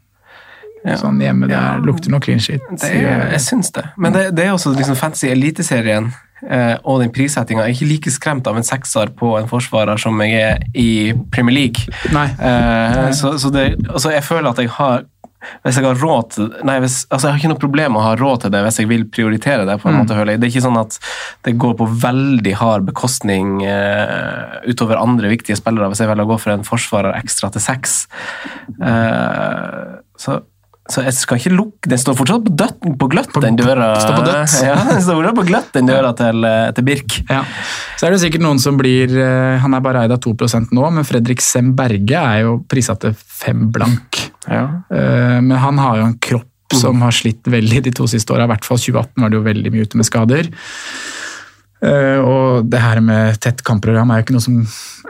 [0.83, 0.95] Ja.
[0.97, 2.61] sånn hjemme der lukter noe clean shit.
[2.81, 3.83] Det er, jeg syns det.
[3.97, 7.67] Men det, det er også liksom fancy Eliteserien eh, og den prissettinga.
[7.67, 11.13] Jeg er ikke like skremt av en sekser på en forsvarer som jeg er i
[11.33, 11.87] Premier League.
[12.15, 12.27] Nei.
[12.33, 15.07] Eh, så, så det, altså jeg føler at jeg har
[15.63, 18.05] hvis jeg har råd til Nei, hvis, altså jeg har ikke noe problem med å
[18.05, 19.79] ha råd til det hvis jeg vil prioritere det.
[19.81, 20.41] på en måte, føler jeg.
[20.41, 20.97] Det er ikke sånn at
[21.47, 26.31] det går på veldig hard bekostning uh, utover andre viktige spillere hvis jeg velger å
[26.35, 28.03] gå for en forsvarer ekstra til seks.
[28.77, 30.43] Uh, så,
[30.89, 33.91] så jeg skal ikke lukke Den står fortsatt på, døtt, på gløtt, den døra.
[34.01, 34.55] står på døtt.
[34.65, 37.17] Ja, den står fortsatt på gløtt, den døra til, eh, til Birk.
[37.29, 37.43] Ja.
[37.99, 40.87] Så er det sikkert noen som blir eh, Han er bare eid av 2% nå,
[40.97, 44.19] men Fredrik Sem Berge er jo prissatt til fem blank.
[44.49, 44.65] Ja.
[44.89, 48.45] Eh, Men han har jo en kropp som har slitt veldig de to siste åra.
[48.47, 50.47] I hvert fall 2018 var det jo veldig mye ute med skader.
[51.81, 54.59] Og det her med tett kampprogram er jo ikke noe som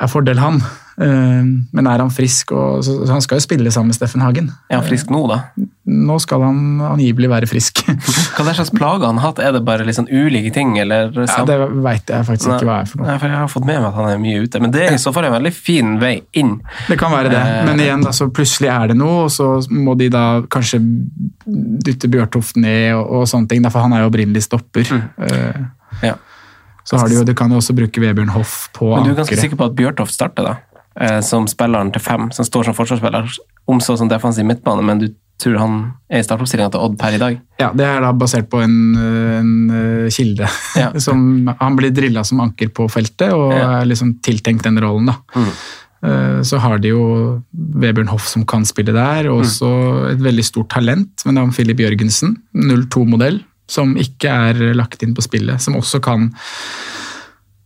[0.01, 0.62] er fordel han.
[1.01, 4.51] Eh, Men er han frisk, og, så, han skal jo spille sammen med Steffen Hagen.
[4.69, 5.43] Er han frisk nå, da?
[5.91, 6.57] nå skal han
[6.91, 7.81] angivelig være frisk.
[8.37, 9.41] Hva er slags plager han har hatt?
[9.43, 10.75] Er det bare sånn ulike ting?
[10.79, 13.09] Eller ja, Det veit jeg faktisk ikke hva er for noe.
[13.09, 14.95] Nei, for Jeg har fått med meg at han er mye ute, men det er
[14.95, 16.59] i så fall en veldig fin vei inn.
[16.87, 19.95] Det kan være det, Eh, men igjen, så plutselig er det noe, og så må
[19.97, 20.79] de da kanskje
[21.87, 24.85] dytte Bjørtoft ned og, og sånne ting, for han er jo opprinnelig stopper.
[25.17, 25.63] Eh,
[26.05, 26.15] Ja.
[26.87, 29.03] Så har de jo, du kan jo også bruke Vebjørn Hoff på ankeret.
[29.03, 30.55] Men du er ganske sikker på at Bjørtoft starter, da?
[30.99, 33.30] Eh, som spilleren til fem, som står som forsvarsspiller,
[33.71, 35.06] om så som defensiv midtbane, men du
[35.39, 35.75] tror han
[36.12, 37.38] er i startoppstillinga til Odd per i dag?
[37.62, 40.49] Ja, Det er da basert på en, en eh, kilde.
[40.82, 40.91] Ja.
[40.99, 43.80] som, han blir drilla som anker på feltet og Ja.
[43.80, 45.06] er liksom tiltenkt den rollen.
[45.08, 45.15] da.
[45.34, 45.47] Mm.
[46.04, 50.43] Eh, Så har de jo Vebjørn Hoff som kan spille der, og også et veldig
[50.45, 53.39] stort talent ved navn Filip Jørgensen, 02-modell,
[53.71, 55.62] som ikke er lagt inn på spillet.
[55.62, 56.34] Som også kan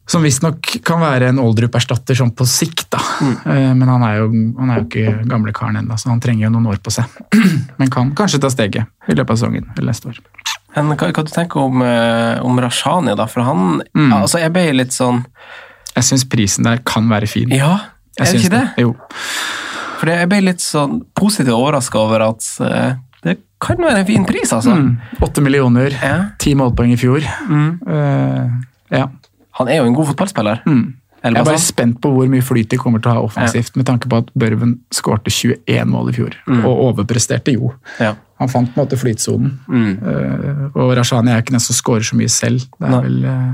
[0.08, 3.00] som visstnok kan være en Oldrup-erstatter sånn på sikt, da.
[3.26, 3.78] Mm.
[3.80, 4.28] Men han er, jo,
[4.60, 7.10] han er jo ikke gamle karen ennå, så han trenger jo noen år på seg.
[7.80, 10.20] Men kan kanskje ta steget i løpet av sesongen eller neste år.
[10.76, 13.26] Men hva, hva du tenker om, eh, om Rashani, da?
[13.32, 14.12] For han Mm.
[14.14, 15.22] altså Jeg ble litt sånn
[15.96, 17.50] Jeg syns prisen der kan være fin.
[17.50, 17.78] Ja,
[18.20, 18.66] er det ikke det?
[18.84, 18.94] Jo.
[20.02, 24.26] For jeg ble litt sånn positivt overraska over at eh, det kan være en fin
[24.28, 24.76] pris, altså.
[24.76, 25.00] Mm.
[25.18, 26.18] millioner, millioner, Ja.
[26.38, 27.24] ti målpoeng i fjor.
[27.50, 27.80] Mm.
[27.88, 28.52] Uh,
[28.92, 29.08] ja.
[29.60, 30.62] Han er jo en god fotballspiller.
[30.68, 30.86] Mm.
[31.26, 33.88] Jeg er bare spent på hvor mye flyt de kommer til å ha offensivt, med
[33.88, 37.72] tanke på at Børven skårte 21 mål i fjor, og overpresterte jo.
[37.98, 38.14] Ja.
[38.44, 39.56] Han fant på en måte flytsonen.
[39.66, 39.94] Mm.
[40.12, 42.68] Eh, og Rashani er jo ikke den som skårer så mye selv.
[42.78, 43.54] Det er vel eh,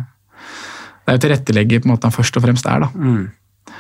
[1.01, 2.89] det er jo tilrettelegger på en måte han først og fremst er, da.
[2.95, 3.77] Mm.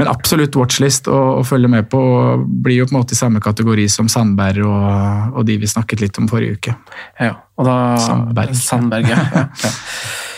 [0.00, 2.00] Men absolutt watchlist å, å følge med på.
[2.00, 5.68] og Blir jo på en måte i samme kategori som Sandberg og, og de vi
[5.68, 6.76] snakket litt om forrige uke.
[7.20, 8.56] Ja, og da Sandberg.
[8.58, 9.26] Sandberg, ja.
[9.36, 9.46] ja,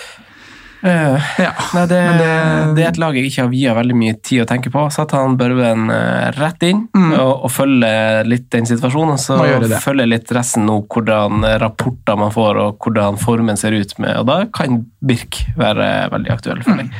[0.84, 3.94] Eh, Ja, nei, det, men det- det er et lag jeg ikke har viet veldig
[3.96, 4.82] mye tid å tenke på.
[4.92, 7.14] Satt han Børven eh, rett inn Mm.
[7.18, 9.16] og, og følger litt den situasjonen.
[9.18, 9.38] Så
[9.80, 13.98] følger litt resten nå hvordan rapporter man får og hvordan formen ser ut.
[13.98, 16.90] med, og Da kan Birk være veldig aktuell for deg.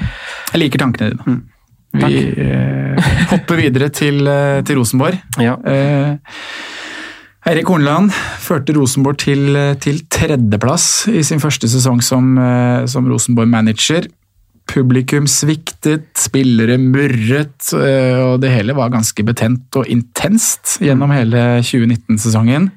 [0.53, 1.25] Jeg liker tankene dine.
[1.27, 1.43] Mm.
[1.95, 5.21] Vi eh, hopper videre til, eh, til Rosenborg.
[5.39, 5.55] Ja.
[5.65, 6.17] Eh,
[7.45, 8.09] Eirik Horneland
[8.41, 9.53] førte Rosenborg til,
[9.85, 14.07] til tredjeplass i sin første sesong som, eh, som Rosenborg-manager.
[14.65, 21.61] Publikum sviktet, spillere murret, eh, og det hele var ganske betent og intenst gjennom hele
[21.61, 22.71] 2019-sesongen.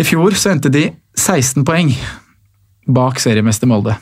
[0.00, 1.92] I fjor så endte de 16 poeng
[2.88, 3.98] bak seriemester Molde.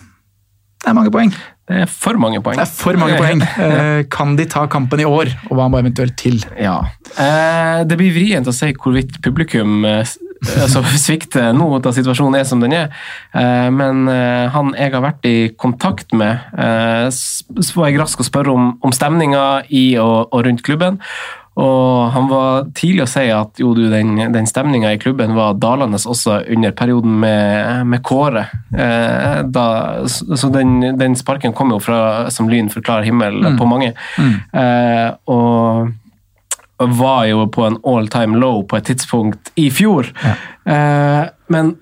[0.79, 1.35] Det er mange poeng.
[1.69, 2.57] Det er for mange poeng.
[2.57, 3.43] Det er for mange poeng.
[3.69, 6.39] Eh, Kan de ta kampen i år, og hva må eventuelt til?
[6.57, 6.79] Ja.
[7.21, 10.15] Eh, det blir vrient å si hvorvidt publikum eh,
[10.63, 12.89] altså, svikter nå da situasjonen er som den er.
[13.75, 14.07] Men
[14.55, 16.41] han jeg har vært i kontakt med,
[17.13, 21.03] så var jeg rask å spørre om, om stemninga i og, og rundt klubben.
[21.59, 25.57] Og han var tidlig å si at jo, du, den, den stemninga i klubben var
[25.59, 28.45] dalende også under perioden med, med Kåre.
[28.71, 29.67] Eh, da,
[30.07, 33.91] så den, den sparken kom jo fra som lyn fra klar himmel på mange.
[34.55, 35.91] Eh, og
[36.79, 40.13] var jo på en all time low på et tidspunkt i fjor.
[40.63, 41.75] Eh, men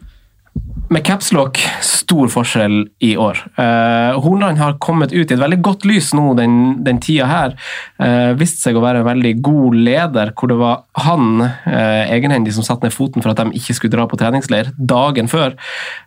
[0.88, 3.38] med capslock, stor forskjell i år.
[3.58, 7.56] Eh, Hornland har kommet ut i et veldig godt lys nå den, den tida her.
[7.98, 12.54] Eh, viste seg å være en veldig god leder, hvor det var han eh, egenhendig
[12.54, 15.56] som satte ned foten for at de ikke skulle dra på treningsleir dagen før.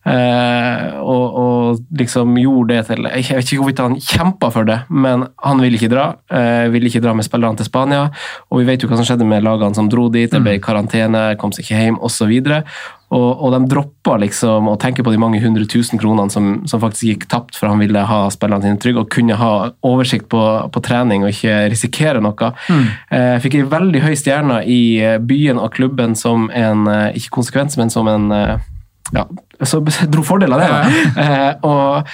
[0.08, 4.80] Eh, og, og liksom gjorde det til Jeg vet ikke hvorvidt han kjempa for det,
[4.88, 6.08] men han ville ikke dra.
[6.32, 8.08] Eh, ville ikke dra med spillerne til Spania.
[8.48, 10.32] Og vi vet jo hva som skjedde med lagene som dro dit.
[10.32, 12.32] Det ble karantene, kom seg ikke hjem osv.
[12.32, 12.74] Og,
[13.18, 17.08] og de droppa liksom å tenke på de mange hundre tusen kronene som, som faktisk
[17.08, 19.54] gikk tapt, for han ville ha spillerne sine trygge og kunne ha
[19.86, 22.52] oversikt på, på trening og ikke risikere noe.
[22.70, 27.40] Eh, fikk ei veldig høy stjerne i eh, byen og klubben som en eh, ikke
[27.40, 28.70] konsekvens, men som en eh,
[29.16, 29.26] ja,
[29.66, 29.82] så
[30.14, 30.70] dro fordel av det.
[30.70, 31.26] Da.
[31.26, 32.14] Eh, og,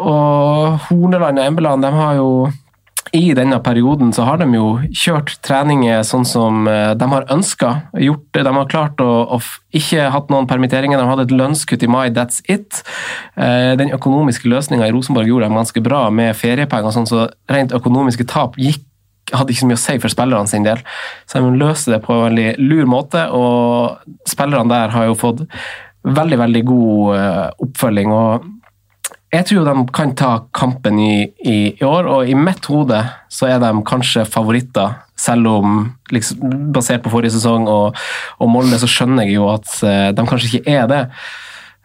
[0.00, 2.30] og Horneland og Embeland de har jo
[3.12, 7.70] i denne perioden så har de jo kjørt treninger sånn som eh, de har ønska.
[7.92, 9.40] De har klart å, å
[9.74, 11.00] ikke hatt noen permitteringer.
[11.00, 12.82] De hadde et lønnskutt i mai, that's it.
[13.34, 17.74] Eh, Den økonomiske løsninga i Rosenborg gjorde dem ganske bra med feriepenger, sånn, så rent
[17.76, 18.86] økonomiske tap gikk
[19.30, 20.80] hadde ikke så mye å si for spillerne sin del.
[21.30, 25.44] Så de løste det på en veldig lur måte, og spillerne der har jo fått
[26.06, 28.14] veldig, veldig god eh, oppfølging.
[28.14, 28.48] og
[29.30, 31.14] jeg tror de kan ta kampen i,
[31.46, 32.98] i, i år, og i mitt hode
[33.30, 34.96] så er de kanskje favoritter.
[35.20, 37.98] Selv om, liksom, basert på forrige sesong og,
[38.40, 41.04] og Molde, så skjønner jeg jo at eh, de kanskje ikke er det.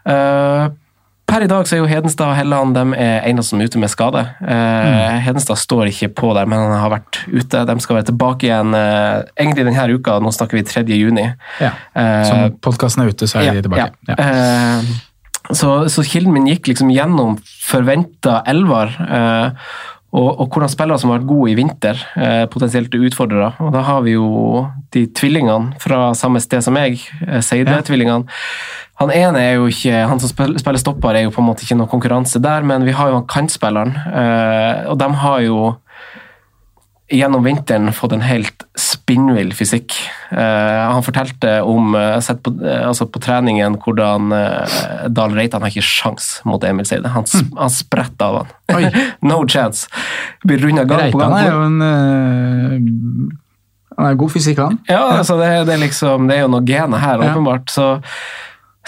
[0.08, 0.71] Uh,
[1.25, 3.79] Per i dag så er jo Hedenstad og Helland de er eneste som er ute
[3.81, 4.21] med skade.
[4.45, 7.63] Eh, Hedenstad står ikke på der, men han har vært ute.
[7.65, 10.19] De skal være tilbake igjen eh, egentlig denne uka.
[10.21, 10.86] Nå snakker vi 3.
[10.93, 11.25] juni.
[11.58, 11.71] Ja.
[11.97, 13.89] som Så podkasten er ute, så er de tilbake.
[14.05, 14.13] ja.
[14.13, 14.21] Ja.
[14.21, 14.93] Eh,
[15.53, 18.95] så, så kilden min gikk liksom gjennom forventa elver.
[19.05, 19.67] Eh,
[20.15, 23.51] og, og hvordan spillere som har vært gode i vinter, eh, potensielt utfordrere.
[23.60, 24.63] Og da har vi jo
[24.95, 28.23] de tvillingene fra samme sted som meg, eh, Seide-tvillingene.
[29.01, 31.75] Han ene er jo ikke, han som spiller, stopper, er jo på en måte ikke
[31.75, 33.91] noe konkurranse der, men vi har jo han kantspilleren.
[34.08, 35.58] Eh, og de har jo
[37.12, 38.63] gjennom vinteren fått en helt
[39.06, 39.94] spinnvill fysikk.
[40.32, 44.34] Eh, han fortalte om eh, sett på, eh, altså på treningen hvordan
[45.13, 47.12] Dahl Reitan har ikke sjans mot Emil Seide.
[47.13, 48.96] Han, sp han spretter av han.
[49.30, 49.86] No chance.
[50.46, 52.74] Blir runda gang på Reitan er jo en eh,
[54.00, 54.82] Han er god fysikk, han.
[54.89, 57.70] Ja, altså det, det, er liksom, det er jo noe gener her, åpenbart.
[57.72, 57.91] Så,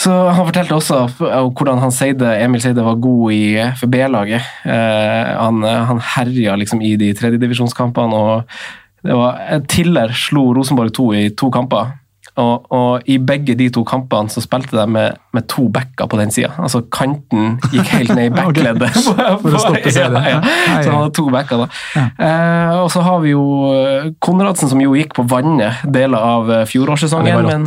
[0.02, 3.46] så Han fortalte også hvordan han Seide, Emil Seide var god i
[3.78, 4.50] for B-laget.
[4.66, 8.26] Eh, han, han herja liksom i de tredjedivisjonskampene.
[8.26, 9.38] og det var,
[9.70, 11.94] Tiller slo Rosenborg 2 i to kamper.
[12.38, 16.20] Og, og I begge de to kampene så spilte de med, med to backer på
[16.20, 16.52] den sida.
[16.62, 18.94] Altså kanten gikk helt ned i backleddet.
[19.42, 20.14] For å stoppe serien.
[20.28, 20.42] Ja, ja.
[20.44, 22.04] Ja, Så han hadde to backer, da.
[22.28, 26.52] Eh, og så har vi jo eh, Konradsen, som jo gikk på vannet deler av
[26.52, 27.50] eh, Ja, fjorårssesongen.
[27.50, 27.66] men.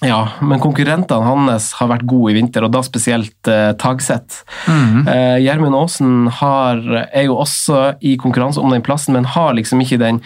[0.00, 4.42] Ja, men konkurrentene hans har vært gode i vinter, og da spesielt eh, Tagseth.
[4.64, 5.04] Mm.
[5.04, 9.82] Eh, Gjermund Aasen har, er jo også i konkurranse om den plassen, men har liksom
[9.84, 10.22] ikke den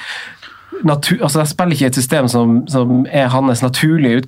[0.84, 4.24] natur, altså Jeg spiller ikke i et system som, som er hans naturlige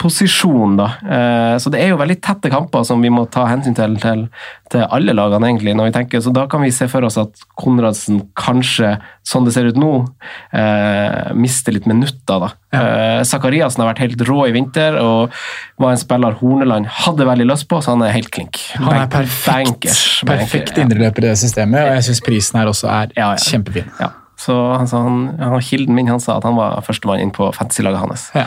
[0.00, 0.76] utgangsposisjon.
[0.76, 0.84] da.
[1.04, 4.28] Eh, så det er jo veldig tette kamper som vi må ta hensyn til til,
[4.70, 5.74] til alle lagene, egentlig.
[5.76, 9.52] når vi tenker, Så da kan vi se for oss at Konradsen kanskje, sånn det
[9.54, 10.06] ser ut nå,
[10.52, 12.16] eh, mister litt minutter.
[12.26, 12.52] da.
[12.72, 13.22] Ja.
[13.24, 15.30] Zakariassen har vært helt rå i vinter og
[15.78, 18.56] var en spiller Horneland hadde veldig lyst på, så han er helt klink.
[18.76, 20.84] Han er perfekt, bankers, perfekt banker, ja.
[20.84, 23.36] indreløper i det systemet, og jeg syns prisen her også er Ja, ja.
[23.36, 23.90] kjempefin.
[24.00, 24.10] Ja.
[24.40, 28.00] Så altså, han, han, Kilden min han sa at han var førstemann inn på fantasy-laget
[28.00, 28.26] hans.
[28.36, 28.46] Ja.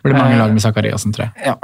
[0.00, 1.50] Det blir mange lag med Zakariassen, tror jeg.
[1.50, 1.56] Ja.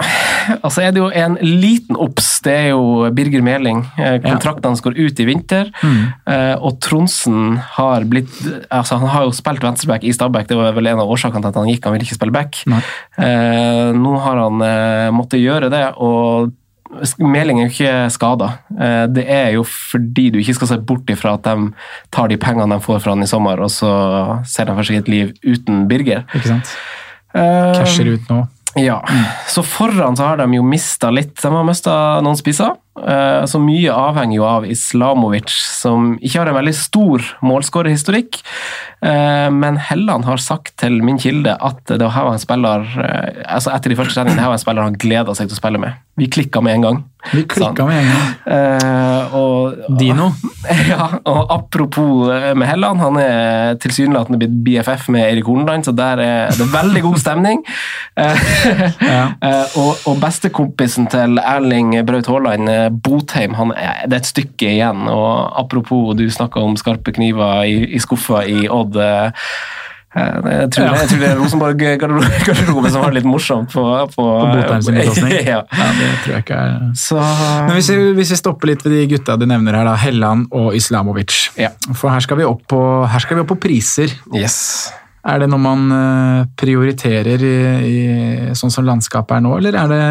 [0.60, 2.34] Og så er det jo en liten obs.
[2.44, 3.84] Det er jo Birger Meling.
[3.96, 5.70] Kontraktene Kontrakten hans går ut i vinter.
[5.82, 6.00] Mm.
[6.64, 8.32] og Tronsen har blitt
[8.72, 11.52] altså Han har jo spilt venstreback i Stabæk, det var vel en av årsakene til
[11.52, 11.86] at han gikk.
[11.86, 12.62] Han ville ikke spille back.
[12.70, 12.82] Nei.
[13.22, 16.52] Eh, nå har han eh, måttet gjøre det, og
[17.18, 18.48] Meling er jo ikke skada.
[18.76, 21.70] Eh, det er jo fordi du ikke skal se bort ifra at de
[22.14, 23.92] tar de pengene de får fra han i sommer, og så
[24.48, 26.24] ser de for seg et liv uten Birger.
[26.30, 26.74] Ikke sant?
[27.34, 28.42] Eh, Casher ut nå.
[28.80, 29.00] ja,
[29.48, 31.34] så foran så har de jo mista litt.
[31.40, 32.76] De har mista noen spisser.
[33.00, 35.50] Eh, Så mye avhenger jo av Islamovic,
[35.80, 38.42] som ikke har en veldig stor målskårerhistorikk.
[39.02, 43.42] Eh, Men Helland har sagt til min kilde at det her var en spiller eh,
[43.48, 45.62] altså etter de første treningene, det her var en spiller han gleda seg til å
[45.62, 45.98] spille med.
[46.20, 46.96] Vi klikka med en gang.
[47.32, 48.32] Vi klikka med en gang.
[48.52, 50.32] Eh, og, Dino.
[50.92, 56.20] Ja, og apropos med Helland, han er tilsynelatende blitt BFF med Erik Horneland, så der
[56.22, 57.62] er det veldig god stemning.
[58.22, 58.36] Eh,
[59.02, 59.22] Ja.
[59.80, 65.06] og, og bestekompisen til Erling Braut Haaland, Botheim, han det er et stykke igjen.
[65.12, 68.96] Og apropos, du snakka om skarpe kniver i, i skuffa i Odd.
[68.96, 69.30] eh,
[70.16, 70.94] eh, Jeg tror, Ja.
[71.00, 74.26] jeg tror det er Rosenborg-garderoben som har det litt morsomt på, på,
[74.68, 75.32] På sin bekostning.
[75.54, 75.62] ja.
[75.72, 77.20] Ja, det tror jeg ikke er Så
[77.74, 80.74] hvis vi, hvis vi stopper litt ved de gutta du nevner her, da, Helland og
[80.76, 81.50] Islamovic.
[81.56, 81.70] Ja.
[81.94, 84.12] For her skal, vi opp på, her skal vi opp på priser.
[84.34, 84.90] Yes.
[85.24, 89.92] Er det noe man eh, prioriterer i, i sånn som landskapet er nå, eller er
[89.92, 90.02] det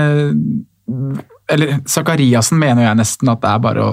[1.52, 3.92] Eller Sakariassen mener jeg nesten at det er bare å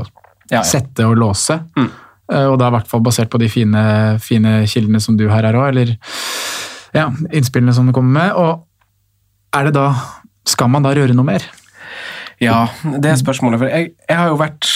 [0.48, 0.62] Ja, ja.
[0.64, 1.58] sette og låse.
[1.76, 1.90] Mm.
[2.32, 3.82] Eh, Og da i hvert fall basert på de fine,
[4.22, 5.96] fine kildene som du har her òg, eller
[6.96, 8.32] ja, innspillene som du kommer med.
[8.32, 9.92] Og er det da
[10.48, 11.42] Skal man da røre noe mer?
[12.40, 12.68] Ja,
[13.02, 13.58] det er spørsmålet.
[13.60, 14.68] For jeg, jeg har jo vært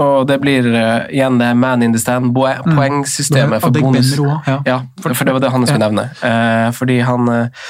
[0.00, 3.60] Og det blir uh, igjen det man in the stand poengsystemet mm.
[3.60, 4.14] for bonus.
[4.46, 4.56] Ja.
[4.66, 6.08] Ja, for, det var det han skulle nevne.
[6.22, 7.68] Uh, fordi han eh,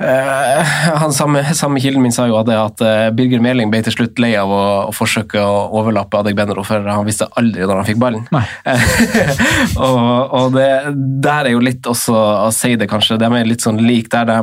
[0.00, 3.82] eh, han samme, samme kilden min sa jo at, det at eh, Birger Meling ble
[3.86, 7.80] til slutt lei av å, å forsøke å overlappe Adegbenro, for han visste aldri når
[7.80, 8.28] han fikk ballen.
[9.86, 10.68] Og og det,
[11.24, 12.14] der er jo litt også
[12.46, 13.18] å si det, kanskje.
[13.20, 14.38] De er litt sånn lik der de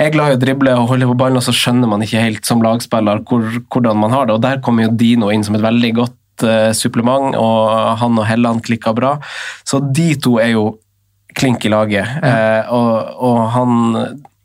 [0.00, 2.48] er glad i å drible og holde på ballen, og så skjønner man ikke helt
[2.48, 4.36] som lagspiller hvor, hvordan man har det.
[4.36, 8.28] Og der kommer jo Dino inn som et veldig godt uh, supplement, og han og
[8.28, 9.16] Helland klikka bra.
[9.68, 10.66] Så de to er jo
[11.36, 12.08] klink i laget.
[12.28, 13.70] Eh, og, og han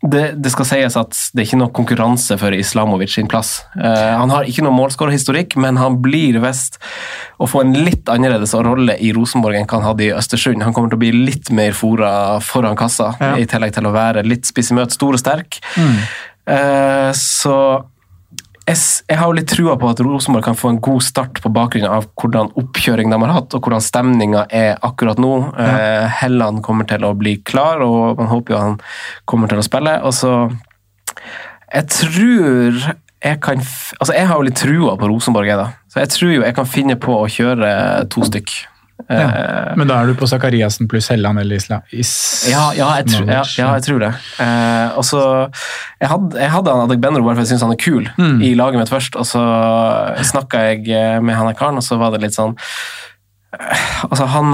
[0.06, 3.64] det, det skal sies at det er ikke noe konkurranse for Islamovic sin plass.
[3.74, 6.78] Uh, han har ikke noe målskårerhistorikk, men han blir visst
[7.42, 10.62] å få en litt annerledes rolle i Rosenborg enn hva han hadde i Østersund.
[10.62, 12.12] Han kommer til å bli litt mer fora
[12.46, 13.34] foran kassa, Ja.
[13.42, 15.60] i tillegg til å være litt spiss i møte, stor og sterk.
[15.76, 16.00] Mm.
[16.48, 17.58] Uh, så
[18.68, 21.52] jeg, jeg har jo litt trua på at Rosenborg kan få en god start på
[21.56, 25.34] bakgrunn av hvordan oppkjøring de har hatt, og hvordan stemninga er akkurat nå.
[25.64, 28.80] Eh, Helland kommer til å bli klar, og man håper jo han
[29.30, 29.98] kommer til å spille.
[30.04, 30.34] Og så
[31.68, 32.76] Jeg tror
[33.24, 33.60] jeg kan
[34.00, 35.72] Altså, jeg har jo litt trua på Rosenborg, jeg, da.
[35.92, 37.70] Så jeg tror jo jeg kan finne på å kjøre
[38.12, 38.52] to stykk.
[39.10, 39.28] Ja.
[39.28, 41.78] Eh, Men da er du på Sakariassen pluss Helland eller Isla...
[41.96, 42.10] Is
[42.52, 44.10] ja, ja, jeg tror, ja, ja, jeg tror det.
[44.44, 45.22] Eh, og så,
[46.02, 48.42] jeg, hadde, jeg hadde han Adegbenro bare for jeg syntes han er kul Mm.
[48.44, 49.42] i laget mitt først, og så
[50.28, 52.56] snakka jeg eh, med han karen, og så var det litt sånn
[53.56, 54.54] eh, Altså, han,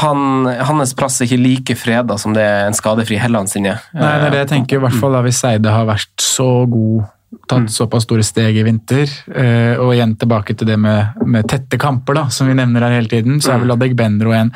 [0.00, 0.24] han
[0.70, 3.80] Hans plass er ikke like freda som det er en skadefri Helland sin er.
[3.92, 6.48] Nei, det er det jeg tenker, i hvert fall da hvis Seide har vært så
[6.70, 7.04] god,
[7.50, 9.10] tatt såpass store steg i vinter.
[9.34, 12.96] eh, Og igjen tilbake til det med, med tette kamper, da, som vi nevner her
[12.98, 13.40] hele tiden.
[13.40, 14.50] Så er vel Adegbenro en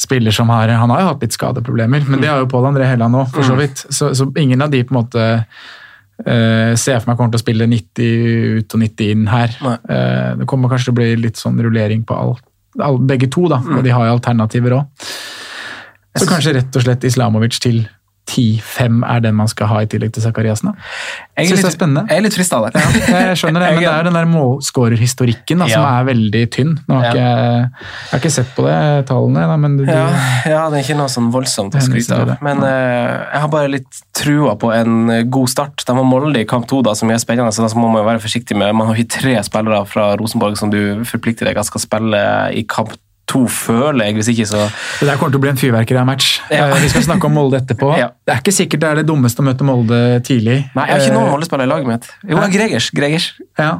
[0.00, 2.88] spiller som har Han har jo hatt litt skadeproblemer, men det har jo Pål André
[2.88, 3.84] Helland òg, for så vidt.
[3.90, 5.24] Så, så ingen av de på en måte
[6.24, 9.56] eh, ser jeg for meg kommer til å spille 90 ut og 90 inn her.
[9.88, 12.44] Eh, det kommer kanskje til å bli litt sånn rullering på alt,
[12.80, 15.08] all, begge to, da, og de har jo alternativer òg.
[16.14, 17.82] Så kanskje rett og slett Islamovic til
[18.30, 20.72] 10-5 er den man skal ha i tillegg til Zakariassen.
[21.36, 22.04] Jeg det spennende.
[22.08, 22.80] Jeg er litt frista av det.
[22.80, 25.68] Jeg skjønner det, men det er den der målskårerhistorikken ja.
[25.74, 26.72] som er veldig tynn.
[26.88, 27.10] Har Ja.
[27.10, 28.78] ikke, jeg har ikke sett på det,
[29.10, 30.06] tallene, da, men du, Ja,
[30.48, 32.26] ja, det er ikke noe sånn voldsomt å Det skryte av.
[32.32, 32.38] det.
[32.44, 35.84] Men eh, jeg har bare litt trua på en eh, god start.
[35.84, 38.08] De har Molde i kamp to, da, som er spennende, så da må man jo
[38.08, 38.72] være forsiktig med.
[38.76, 42.24] Man har jo tre spillere fra Rosenborg som du forplikter deg at skal spille
[42.56, 42.94] i kamp
[43.30, 44.14] to, føler jeg.
[44.18, 44.64] Hvis ikke, så
[45.00, 46.40] det der kommer til å bli en fyrverkeri av match.
[46.50, 46.66] Ja.
[46.68, 47.94] Eh, Vi skal snakke om Molde etterpå.
[47.98, 48.10] Ja.
[48.26, 50.58] Det er ikke sikkert det er det dummeste å møte Molde tidlig.
[50.76, 52.08] Nei, jeg har ikke Eh, noen Molde-spillere i laget mitt.
[52.28, 52.48] Jo, ja.
[52.52, 52.90] Gregers.
[52.94, 53.30] Gregers.
[53.58, 53.72] Ja.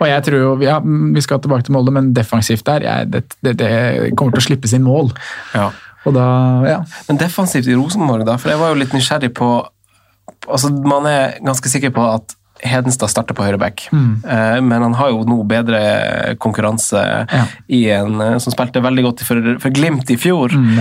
[0.00, 3.24] Og jeg tror jo, ja, Vi skal tilbake til Molde, men defensivt der jeg, det,
[3.44, 3.70] det, det
[4.16, 5.12] kommer til å slippe sin mål.
[5.54, 5.68] Ja.
[6.04, 6.24] Og da,
[6.68, 6.78] ja.
[7.08, 8.38] Men defensivt i Rosenborg, da?
[8.40, 9.50] For jeg var jo litt nysgjerrig på
[10.48, 14.24] altså Man er ganske sikker på at Hedenstad starter på høyreback, mm.
[14.64, 15.80] men han har jo nå bedre
[16.42, 17.00] konkurranse
[17.68, 20.54] i en eh, som spilte veldig godt for, for Glimt i fjor.
[20.54, 20.78] Mm.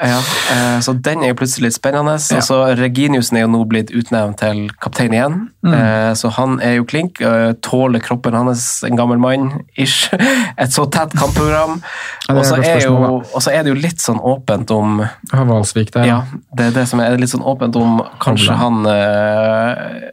[0.00, 0.18] Ja,
[0.54, 2.16] eh, så den er jo plutselig litt spennende.
[2.20, 2.38] Ja.
[2.40, 5.72] Og så Reginiussen er jo nå blitt utnevnt til kaptein igjen, Mm.
[5.74, 7.18] eh, så han er jo klink.
[7.20, 10.12] eh, Tåler kroppen hans, en gammel mann, ish,
[10.62, 11.80] et så tett kampprogram.
[12.28, 15.00] Ja, Og så er, er det jo litt sånn åpent om
[15.32, 16.06] Valsvik der.
[16.06, 16.20] ja,
[16.56, 20.12] det er det som er litt sånn åpent om kanskje han eh,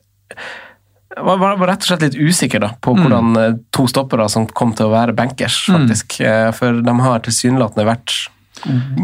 [1.18, 3.02] var, var, rett og slett litt usikker da, på Mm.
[3.04, 3.60] hvordan mm.
[3.76, 6.20] to stoppere som kom til å være bankers, faktisk.
[6.22, 6.54] Mm.
[6.58, 8.16] For de har tilsynelatende vært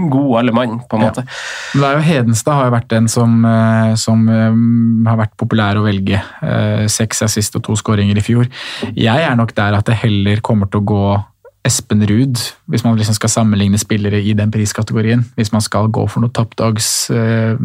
[0.10, 1.24] gode alle mann, på en måte.
[1.76, 5.80] Men er jo Hedenstad har jo vært den som, eh, som eh, har vært populær
[5.80, 6.22] å velge.
[6.41, 8.50] Eh, Seks assist og to skåringer i fjor.
[8.95, 11.04] Jeg er nok der at det heller kommer til å gå
[11.67, 12.39] Espen Ruud,
[12.72, 15.26] hvis man liksom skal sammenligne spillere i den priskategorien.
[15.36, 17.58] Hvis man skal gå for noe top dogs, eh,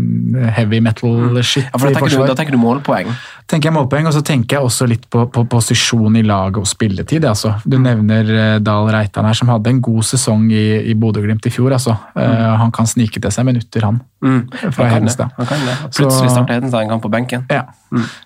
[0.57, 3.13] heavy metal-shit Ja, for da tenker, du, da tenker du målpoeng.
[3.47, 6.67] tenker jeg målpoeng, og så tenker jeg også litt på, på posisjon i laget og
[6.67, 7.25] spilletid.
[7.25, 7.55] Altså.
[7.65, 7.85] Du Mm.
[7.87, 11.73] nevner uh, Dahl Reitan her, som hadde en god sesong i, i Bodø-Glimt i fjor.
[11.73, 11.95] Altså.
[12.17, 14.01] Eh, han kan snike til seg minutter, han.
[14.25, 14.49] Mm.
[14.51, 14.93] Fra Han kan det.
[14.95, 15.31] Hedenstad.
[15.37, 15.75] Han kan det.
[15.95, 17.47] Plutselig starter Hedenstad en kamp på benken.
[17.53, 17.63] Ja.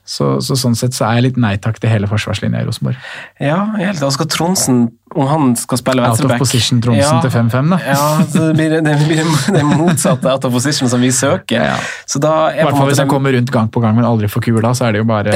[0.09, 2.97] Så, så sånn sett så er jeg litt nei takk til hele forsvarslinja i Rosenborg.
[3.43, 3.99] Ja, helt.
[4.15, 4.87] Skal Tronsen,
[5.19, 7.79] om han skal spille Out of venstreback position ja, til 5-5, da.
[7.87, 9.23] Ja, så det blir det, blir
[9.57, 11.65] det motsatte out of position som vi søker.
[11.73, 11.77] Ja.
[12.07, 14.47] Så da er hvert fall hvis han kommer rundt gang på gang, men aldri får
[14.49, 15.35] kula, så er det jo bare,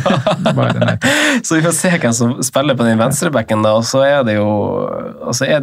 [0.58, 0.96] bare nei.
[1.46, 3.76] Så vi får se hvem som spiller på den venstrebacken, da.
[3.78, 4.50] Og så er det jo,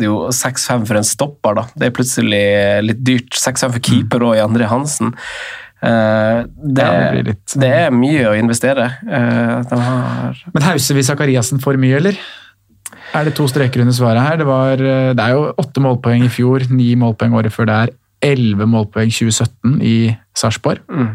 [0.07, 1.67] jo 6-5 for en stopper, da.
[1.75, 2.43] Det er plutselig
[2.87, 3.31] litt dyrt.
[3.37, 5.13] 6-5 for keeper og i André Hansen.
[5.77, 8.89] Uh, det, Ja, det litt- det er mye å investere.
[9.05, 12.17] Uh, de har Men hauser vi Sakariassen for mye, eller?
[13.15, 14.37] Er det to streker under svaret her?
[14.41, 17.77] Det, var, eh, det er jo åtte målpoeng i fjor, ni målpoeng året før det
[17.77, 17.95] er,
[18.27, 19.97] elleve målpoeng 2017 i
[20.37, 20.81] Sarpsborg.
[20.89, 21.13] Mm.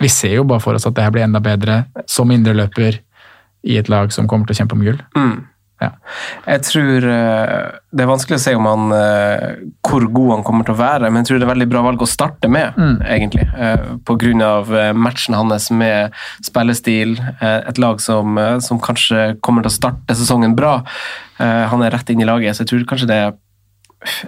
[0.00, 3.00] Vi ser jo bare for oss at det her blir enda bedre som indreløper
[3.66, 5.02] i et lag som kommer til å kjempe om gull.
[5.16, 5.36] mm.
[5.76, 5.90] Ja.
[6.46, 10.64] Jeg tror eh, Det er vanskelig å si om han, eh, hvor god han kommer
[10.64, 12.94] til å være, men jeg tror det er veldig bra valg å starte med, Mm.
[13.04, 13.44] egentlig.
[13.52, 13.98] Pga.
[14.08, 16.12] På grunn av eh, matchen hans med
[16.44, 20.78] spillestil, et lag som, som kanskje kommer til å starte sesongen bra.
[21.38, 23.34] Han er rett inn i laget, så jeg tror kanskje det er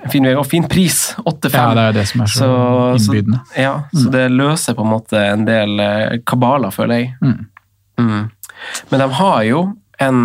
[0.05, 1.15] en fin vei og fin pris.
[1.25, 1.55] 8-5.
[1.55, 2.51] Ja, det er det som er så,
[2.99, 3.41] innbydende.
[3.55, 5.81] Så, ja, så det løser på en måte en del
[6.29, 7.15] kabaler, føler jeg.
[7.23, 7.47] Mm.
[8.01, 8.31] Mm.
[8.91, 9.65] Men de har jo
[9.99, 10.23] en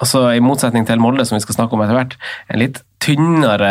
[0.00, 2.16] altså I motsetning til Molde, som vi skal snakke om etter hvert,
[2.50, 3.70] en litt tynnere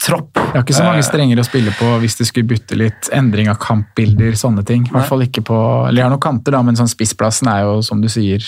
[0.00, 0.32] tropp.
[0.38, 3.10] Det er ikke så mange Eh, strenger å spille på hvis de skulle bytte litt
[3.12, 4.86] endring av kampbilder, sånne ting.
[4.88, 5.58] I hvert fall ikke på
[5.88, 8.42] Eller jeg har noen kanter, da, men sånn spissplassen er jo, som du sier,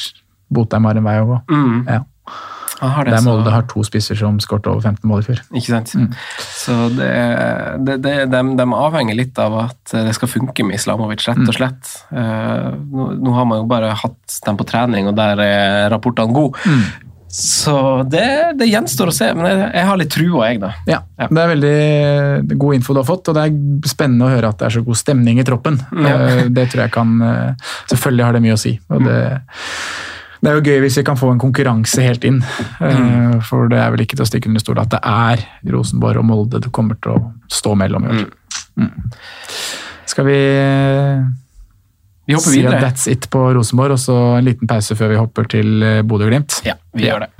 [0.52, 1.40] Botheim har en vei å gå.
[1.50, 1.78] Mm.
[1.88, 2.02] Ja.
[2.80, 5.40] Han det, Der Molde har to spisser som skåret over 15 mål i fjor.
[5.54, 5.92] Ikke sant?
[6.50, 7.10] Så det,
[7.86, 11.54] det, det, de, de avhenger litt av at det skal funke med Islamovic, rett og
[11.54, 11.94] slett.
[12.12, 16.34] Eh, nå, nå har man jo bare hatt dem på trening, og der er rapportene
[16.34, 16.60] gode.
[17.34, 17.74] Så
[18.06, 18.26] det,
[18.60, 20.68] det gjenstår å se, men jeg, jeg har litt trua, jeg, da.
[20.86, 24.52] Ja, Det er veldig god info du har fått, og det er spennende å høre
[24.54, 25.80] at det er så god stemning i troppen.
[25.98, 26.14] Ja.
[26.14, 28.76] Eh, Det tror jeg kan eh, Selvfølgelig har det mye å si.
[28.86, 29.18] og det,
[30.44, 32.38] det er jo gøy hvis vi kan få en konkurranse helt inn,
[32.84, 35.42] eh, for det er vel ikke til å stikke under stol at det er
[35.74, 38.28] Rosenborg og Molde det kommer til å stå mellom i år.
[38.78, 38.92] Mm.
[40.06, 40.38] Skal vi
[42.24, 45.48] Vi hopper si that's it på Rosenborg, og så en liten pause før vi hopper
[45.52, 46.62] til eh, Bodø-Glimt?
[46.64, 47.30] Ja, vi gjør det.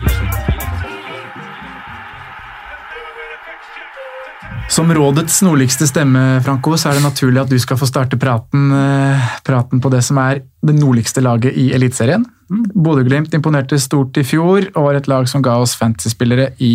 [4.74, 8.66] Som rådets nordligste stemme, Franco, så er det naturlig at du skal få starte praten,
[8.76, 12.26] eh, praten på det som er det nordligste laget i Eliteserien.
[12.74, 16.74] Bodø-Glimt imponerte stort i fjor og var et lag som ga oss fantasyspillere i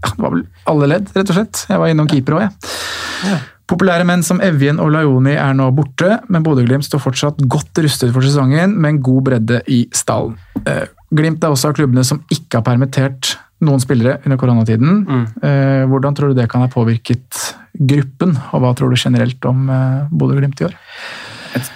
[0.00, 1.64] ja, det var vel alle ledd, rett og slett.
[1.68, 3.40] Jeg var innom keeper òg, jeg.
[3.70, 8.10] Populære menn som Evjen og Laioni er nå borte, men Bodø-Glimt står fortsatt godt rustet
[8.10, 10.34] for sesongen med en god bredde i stallen.
[10.66, 15.04] Eh, Glimt er også av klubbene som ikke har permittert noen spillere under koronatiden.
[15.42, 19.68] Eh, Hvordan tror du det kan ha påvirket gruppen, og hva tror du generelt om
[19.70, 20.74] eh, Bodø-Glimt i år?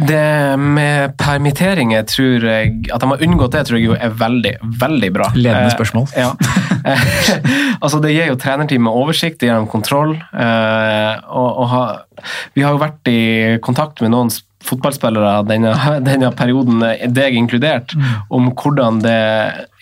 [0.06, 4.52] Det med permitteringer tror jeg At de har unngått det, tror jeg jo er veldig,
[4.80, 5.28] veldig bra.
[5.34, 6.06] Ledende Eh, spørsmål.
[6.16, 6.30] ja.
[7.82, 10.14] altså Det gir jo trenerteamet oversikt, det gir dem kontroll.
[10.32, 11.84] eh, og, og ha,
[12.54, 13.20] vi har jo vært i
[13.64, 15.74] kontakt med noen s- fotballspillere denne,
[16.08, 16.82] denne perioden,
[17.14, 17.94] deg inkludert,
[18.32, 19.16] om hvordan det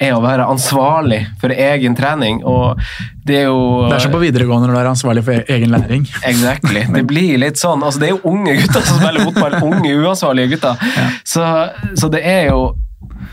[0.02, 2.42] er å være ansvarlig for egen trening.
[2.44, 2.80] og
[3.24, 5.70] det er jo Det er som på videregående når du er ansvarlig for e- egen
[5.70, 6.06] læring.
[6.32, 6.86] Exactly.
[6.96, 9.58] Det blir litt sånn altså Det er jo unge gutter som spiller fotball.
[9.62, 10.80] Unge, uansvarlige gutter.
[11.24, 11.44] Så,
[11.98, 12.72] så det er jo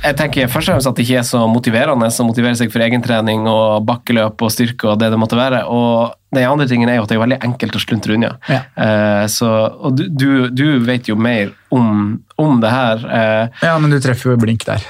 [0.04, 2.84] jeg tenker først og fremst at det ikke er så motiverende å motivere seg for
[2.86, 5.64] egentrening og bakkeløp og styrke og det det måtte være.
[5.68, 8.30] Og den andre tingen er jo at det er veldig enkelt å sluntre unna.
[8.48, 8.62] Ja.
[8.78, 9.50] Eh, så,
[9.82, 13.04] og du, du, du vet jo mer om, om det her.
[13.10, 14.86] Eh, Ja, men du treffer jo blink der.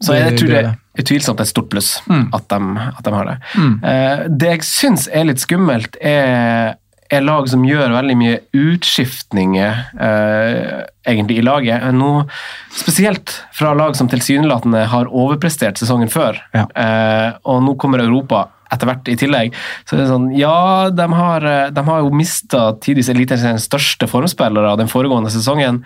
[0.00, 0.64] så jeg jeg tror det
[0.94, 2.28] utvilsomt et stort pluss Mm.
[2.36, 3.36] at, de, at de har det.
[3.82, 6.76] Eh, det jeg syns er litt skummelt, er,
[7.16, 11.82] er lag som gjør veldig mye utskiftninger eh, egentlig i laget.
[11.82, 12.26] Eh, Nå,
[12.74, 16.40] spesielt fra lag som tilsynelatende har overprestert sesongen før.
[16.56, 16.66] Ja.
[16.74, 19.54] Eh, og nå kommer Europa etter hvert i tillegg.
[19.86, 24.08] Så det er sånn, ja, de har, eh, de har jo mista tidvis Eliteseriens største
[24.10, 25.82] formspillere den foregående sesongen.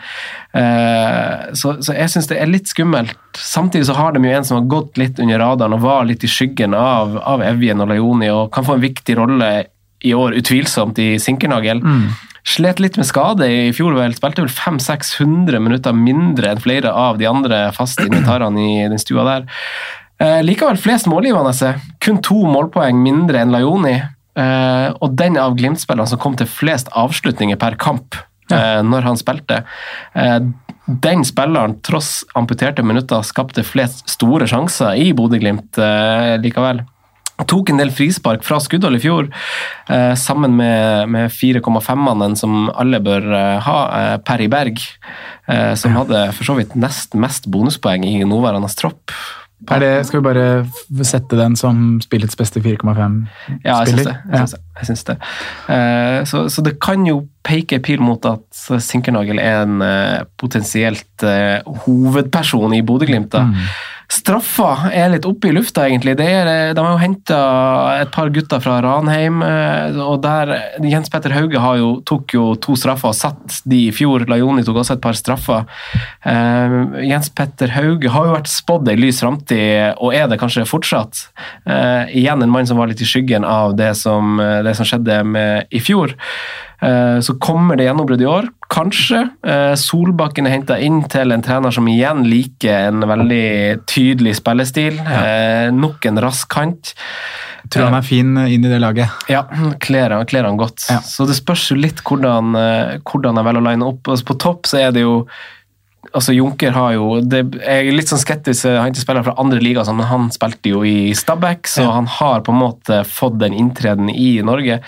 [0.56, 3.18] Eh, så, så jeg syns det er litt skummelt.
[3.38, 6.24] Samtidig så har de jo en som har gått litt under radaren og var litt
[6.24, 9.50] i skyggen av, av Evjen og Leoni, og kan få en viktig rolle
[10.06, 11.82] i år, utvilsomt, i Sinkernagel.
[12.48, 14.14] Slet litt med skade i fjor, vel.
[14.16, 19.26] Spilte vel 500-600 minutter mindre enn flere av de andre faste inventarene i den stua
[19.26, 19.48] der.
[20.22, 21.74] Eh, likevel flest målgivende.
[22.02, 23.98] Kun to målpoeng mindre enn Laioni.
[24.38, 28.16] Eh, og den av Glimt-spillerne som kom til flest avslutninger per kamp
[28.50, 29.62] eh, når han spilte.
[30.14, 30.40] Eh,
[30.88, 36.80] den spilleren, tross amputerte minutter, skapte flest store sjanser i Bodø-Glimt eh, likevel.
[37.46, 39.28] Tok en del frispark fra skuddhold i fjor,
[39.94, 44.80] eh, sammen med, med 4,5-mannen som alle bør eh, ha, eh, Perry Berg,
[45.46, 49.14] eh, som hadde for så vidt nest mest bonuspoeng i nåværende tropp.
[49.58, 53.58] Det, skal vi bare sette den som spillets beste 4,5-spiller?
[53.64, 54.16] Ja, jeg syns det.
[54.30, 54.60] Jeg syns det.
[54.78, 55.16] Jeg syns det.
[56.30, 59.82] Så, så det kan jo peke pil mot at Sinkernagel er en
[60.38, 61.26] potensielt
[61.88, 63.34] hovedperson i Bodø-Glimt.
[64.08, 66.14] Straffa er litt oppe i lufta, egentlig.
[66.24, 67.38] Er, eh, de har jo henta
[68.00, 69.42] et par gutter fra Ranheim.
[69.42, 73.92] eh, og der, Jens Petter Hauge jo, tok jo to straffer og satt de i
[73.92, 74.24] fjor.
[74.26, 75.66] Lajoni tok også et par straffer.
[76.24, 80.64] Uh, Jens Petter Hauge har jo vært spådd ei lys framtid, og er det kanskje
[80.64, 81.28] fortsatt.
[81.68, 85.20] Uh, igjen en mann som var litt i skyggen av det som, det som skjedde
[85.24, 86.16] med i fjor.
[86.82, 88.48] Eh, Så kommer det gjennombrudd i år.
[88.70, 89.24] Kanskje.
[89.46, 94.98] Eh, Solbakken er henta inn til en trener som igjen liker en veldig tydelig spillestil.
[95.00, 95.70] Ja.
[95.74, 96.94] Nok en rask kant.
[97.68, 99.10] Tror han er fin inn i det laget.
[99.28, 99.42] Ja,
[99.82, 100.86] kler han, kler han godt.
[100.88, 101.00] Ja.
[101.04, 104.08] Så det spørs jo litt hvordan, eh, hvordan jeg velger å line opp.
[104.08, 105.26] Altså, på topp så er det jo
[106.14, 109.34] Altså, Junker har jo det, Jeg er litt sånn skeptisk han han ikke spiller fra
[109.42, 111.90] andre ligaer, sånn, men han spilte jo i Stabæk, så Ja.
[111.96, 114.80] han har på en måte fått den inntreden i Norge.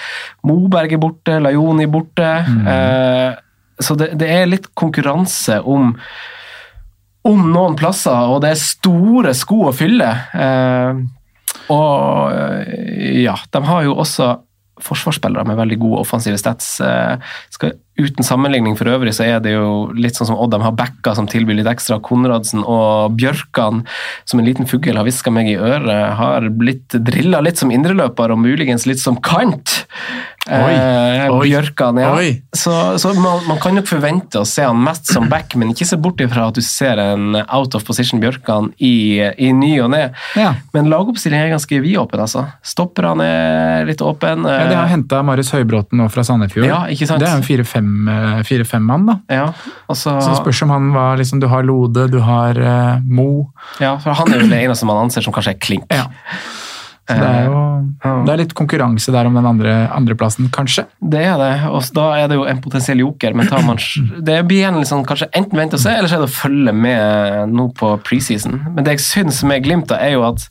[0.46, 2.30] Moberg er borte, Lajoni er borte.
[2.74, 3.34] Eh,
[3.82, 5.96] så det, det er litt konkurranse om
[7.22, 10.08] om noen plasser, og det er store sko å fylle.
[10.32, 11.00] Eh,
[11.68, 14.30] og eh, ja, de har jo også
[14.80, 16.78] forsvarsspillere med veldig gode offensive stats.
[16.80, 17.18] Eh,
[17.52, 20.76] skal, uten sammenligning for øvrig så er det jo litt sånn som Odd, de har
[20.76, 22.00] backa som tilbyr litt ekstra.
[22.04, 23.84] Konradsen og Bjørkan,
[24.28, 28.32] som en liten fugl har hviska meg i øret, har blitt drilla litt som indreløper
[28.32, 29.82] og muligens litt som kant.
[30.48, 32.10] Oi, eh, oi, Bjørkan, ja.
[32.16, 32.30] oi.
[32.56, 35.86] Så, så man, man kan nok forvente å se han mest som back, men ikke
[35.86, 39.90] se bort ifra at du ser en out of position Bjørkan i, i ny og
[39.92, 40.06] ne.
[40.40, 40.54] Ja.
[40.72, 42.46] Men lagoppstillingen er ganske vidåpen, altså.
[42.66, 44.48] Stopperne er litt åpen.
[44.48, 46.66] Ja, de har henta Marius Høybråten nå fra Sandefjord.
[46.66, 47.20] Ja, ikke sant?
[47.20, 47.89] Det er en fire-fem eh,
[48.46, 49.18] fire-fem mann, da.
[49.32, 49.46] Ja,
[49.86, 53.50] altså, så, det spørs om han var liksom Du har Lode, du har uh, Mo.
[53.82, 55.86] ja, for han er jo det eneste man anser som kanskje er klink.
[55.94, 56.08] Ja.
[57.10, 57.60] Så det er jo
[58.00, 60.84] det er litt konkurranse der om den andre andreplassen, kanskje.
[61.12, 63.80] Det er det, og da er det jo en potensiell joker, men tar man,
[64.28, 66.74] det blir igjen liksom, kanskje enten vente og se, eller så er det å følge
[66.76, 68.60] med nå på preseason.
[68.70, 70.46] Men det jeg syns med Glimt, da, er jo at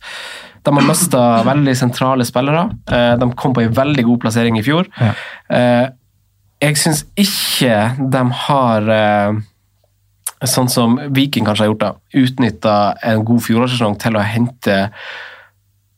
[0.68, 2.66] de har mista veldig sentrale spillere.
[2.92, 4.90] Eh, De kom på en veldig god plassering i fjor.
[5.00, 5.14] Ja.
[6.60, 7.76] Jeg syns ikke
[8.12, 9.40] de har eh,
[10.48, 12.76] Sånn som Viking kanskje har gjort, da, utnytta
[13.12, 14.76] en god fjorårssesong til å hente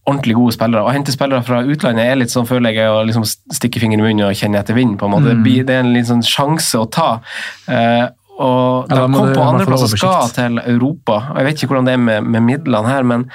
[0.09, 0.81] ordentlig gode spillere.
[0.81, 4.07] Å hente spillere fra utlandet er litt sånn, føler jeg, å liksom stikke fingeren i
[4.07, 4.97] munnen og kjenne etter vinden.
[4.97, 5.35] på en måte.
[5.45, 7.11] Det, det er en litt sånn sjanse å ta.
[7.69, 8.07] Eh,
[8.41, 11.19] og Ja, De kom på andreplass og skal til Europa.
[11.29, 13.27] og Jeg vet ikke hvordan det er med, med midlene her, men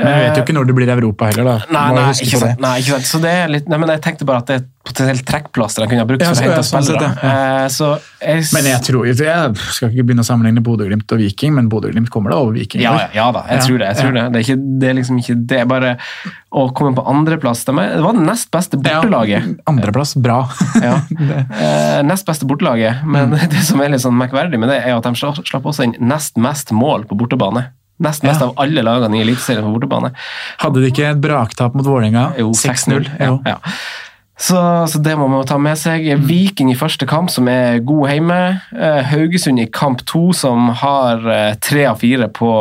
[0.00, 1.56] Men vi vet jo ikke når det blir Europa heller, da.
[1.76, 2.60] Nei, nei, ikke sant.
[2.64, 3.08] nei, ikke sant.
[3.12, 5.84] Så det er litt, nei, men jeg tenkte bare at det er et potensielt trekkplaster
[5.84, 7.10] de kunne ha brukt Ja, for å hente ja, sånn sett, spillere.
[7.20, 7.32] ja.
[7.60, 9.16] Eh, jeg, Men jeg tror Jeg
[9.76, 12.80] skal ikke begynne å sammenligne Bodø-Glimt og Viking, men Bodø-Glimt kommer da over Viking.
[12.82, 13.90] ja, ja, ja da, jeg tror det.
[13.90, 14.24] jeg tror det.
[14.32, 15.60] Det, er ikke, det er liksom ikke det.
[15.70, 15.92] Bare
[16.50, 19.50] å komme på andreplass de Det var det nest beste bortelaget.
[19.70, 20.40] Andreplass, bra.
[20.88, 20.96] Ja.
[21.60, 23.36] Eh, nest beste bortelaget, men Mm.
[23.52, 26.38] det som er litt sånn merkverdig med det, er at de slapp også inn nest
[26.40, 27.66] mest mål på bortebane.
[28.00, 28.46] Nest mest Ja.
[28.48, 30.14] av alle lagene i Eliteserien på bortebane.
[30.62, 32.30] Hadde de ikke et braktap mot Vålerenga?
[32.40, 33.04] Jo, 6-0.
[33.04, 33.10] 6-0.
[33.20, 33.58] Ja, ja.
[34.40, 34.56] Så,
[34.88, 36.06] så det må man ta med seg.
[36.16, 36.22] Mm.
[36.24, 38.38] Viking i første kamp, som er god hjemme.
[38.72, 42.52] Eh, Haugesund i kamp to, som har eh, tre av fire på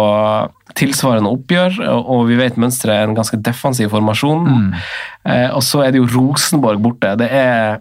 [0.79, 1.79] tilsvarende oppgjør.
[2.01, 4.43] Og, vi vet mønsteret er en ganske defensiv formasjon.
[4.49, 4.73] Mm.
[5.31, 7.15] Eh, og så er det jo Rosenborg borte.
[7.21, 7.79] Det er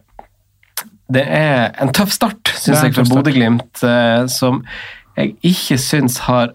[1.09, 3.09] det er en tøff start, syns jeg, for.
[3.09, 3.80] Bodø-Glimt,
[4.28, 4.59] som
[5.16, 6.52] jeg ikke syns har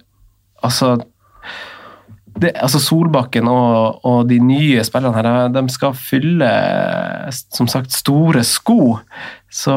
[0.63, 0.95] Altså
[2.33, 6.49] det, altså Solbakken og, og de nye spillerne her, de skal fylle
[7.53, 8.97] som sagt store sko.
[9.53, 9.75] Så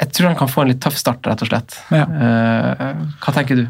[0.00, 1.76] jeg tror han kan få en litt tøff start, rett og slett.
[1.92, 2.06] Ja.
[2.06, 3.64] Eh, hva tenker du?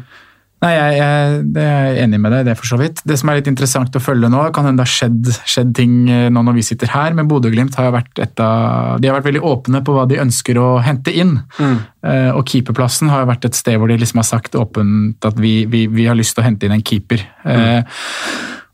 [0.61, 2.99] Nei, jeg, jeg, jeg, er enig med deg, det for så vidt.
[3.07, 5.95] Det som er litt interessant å følge nå, kan hende det har skjedd, skjedd ting
[6.05, 9.31] eh, nå når vi sitter her, men Bodø-Glimt har vært et av De har vært
[9.31, 11.39] veldig åpne på hva de ønsker å hente inn.
[11.57, 15.63] Eh, og keeperplassen har vært et sted hvor de liksom har sagt åpent at vi,
[15.65, 17.25] vi, vi har lyst til å hente inn en keeper.
[17.41, 17.81] Eh,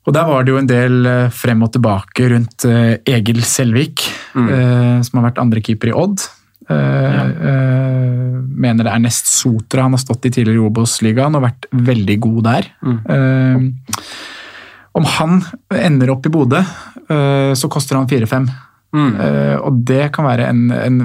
[0.08, 4.06] og der var det jo en del frem og tilbake rundt Egil Selvik,
[4.40, 6.24] eh, som har vært andrekeeper i Odd.
[6.70, 11.68] Eh, mener det er nest Sotra han har stått i tidligere i Obos-ligaen og vært
[11.72, 12.70] veldig god der.
[13.16, 13.58] Eh,
[14.98, 15.42] om han
[15.78, 16.64] ender opp i Bodø,
[17.08, 18.48] så koster han 4-5.
[18.98, 19.12] Mm.
[19.68, 20.98] og det kan være en, en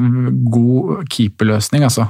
[0.48, 2.06] god keeperløsning, altså.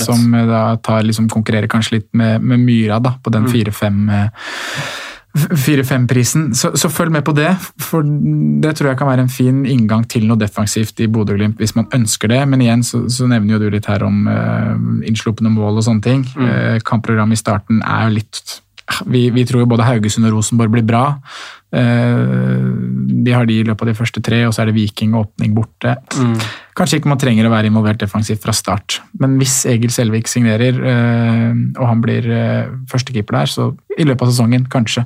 [0.00, 4.30] som da tar, liksom, konkurrerer kanskje litt med, med Myra da, på den 4-5 eh,
[5.36, 7.50] 4-5-prisen, så, så følg med på det.
[7.78, 11.76] For det tror jeg kan være en fin inngang til noe defensivt i Bodø-Glimt hvis
[11.76, 12.40] man ønsker det.
[12.50, 14.74] Men igjen så, så nevner jo du litt her om uh,
[15.06, 16.26] innslupne mål og sånne ting.
[16.40, 18.58] Eh, kampprogrammet i starten er jo litt
[19.06, 21.04] vi, vi tror både Haugesund og Rosenborg blir bra.
[21.70, 22.70] Eh,
[23.24, 25.28] de har de i løpet av de første tre, og så er det Viking og
[25.28, 25.94] åpning borte.
[26.78, 30.80] Kanskje ikke man trenger å være involvert defensivt fra start, men hvis Egil Selvik signerer,
[30.92, 35.04] eh, og han blir eh, førstekeeper der, så i løpet av sesongen, kanskje.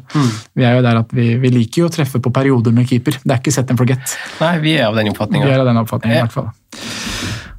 [0.54, 3.18] Vi er jo der at vi, vi liker jo å treffe på perioder med keeper.
[3.24, 4.16] Det er ikke set and forget.
[4.40, 6.52] Nei, vi er av den Vi er av den oppfatningen, i hvert fall.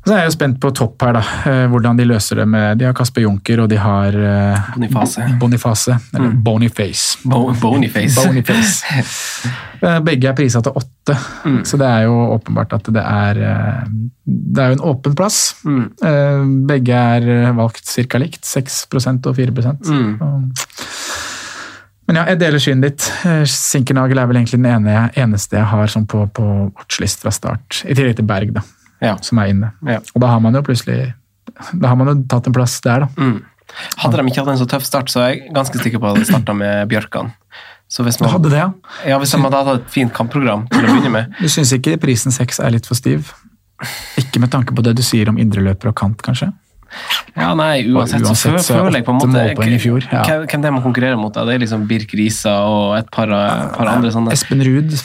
[0.06, 1.22] Så er jeg jo spent på topp her, da.
[1.49, 5.24] eh, Hvordan de løser det med De har Kasper Junker, og de har eh, Boniface.
[5.41, 5.95] Boniface.
[6.14, 7.18] Eller Boniface.
[7.26, 8.20] Bo Boniface.
[8.28, 8.84] Boniface.
[9.86, 11.14] Eh, Begge er prisa til åtte,
[11.68, 13.36] så det er jo åpenbart at det er
[14.26, 15.51] Det er jo en åpen plass.
[15.68, 16.64] Mm.
[16.66, 18.18] Begge er valgt ca.
[18.24, 18.45] likt.
[18.47, 19.51] 6 og 4
[19.86, 20.53] Mm.
[22.08, 23.06] Men ja, jeg deler synet ditt.
[23.51, 26.47] Sinkernagel er vel egentlig den ene, eneste jeg har sånn på, på
[26.78, 27.84] watchlist fra start.
[27.86, 28.62] I tillegg til Berg, da,
[29.04, 29.18] Ja.
[29.22, 29.74] som er inne.
[29.86, 30.00] Ja.
[30.14, 31.14] Og da har man jo plutselig
[31.76, 33.22] Da har man jo tatt en plass der, da.
[33.22, 33.43] Mm.
[34.02, 36.20] Hadde de ikke hatt en så tøff start, så er jeg ganske sikker på at
[36.20, 37.32] de starta med Bjørkan.
[37.91, 38.70] Så hvis man, hadde det, ja?
[39.12, 42.00] ja, hvis man hadde hatt et fint kampprogram til å begynne med Du syns ikke
[42.02, 43.30] prisen seks er litt for stiv?
[44.20, 46.50] Ikke med tanke på det du sier om indreløper og kant, kanskje?
[47.36, 50.24] Ja, nei, uansett, uansett så, er føler jeg på en måte i fjor, ja.
[50.24, 51.36] Hvem, hvem det er man konkurrerer mot?
[51.36, 53.32] Det er liksom Birk Risa og et par,
[53.76, 54.34] par andre sånne.
[54.34, 54.96] Espen Ruud.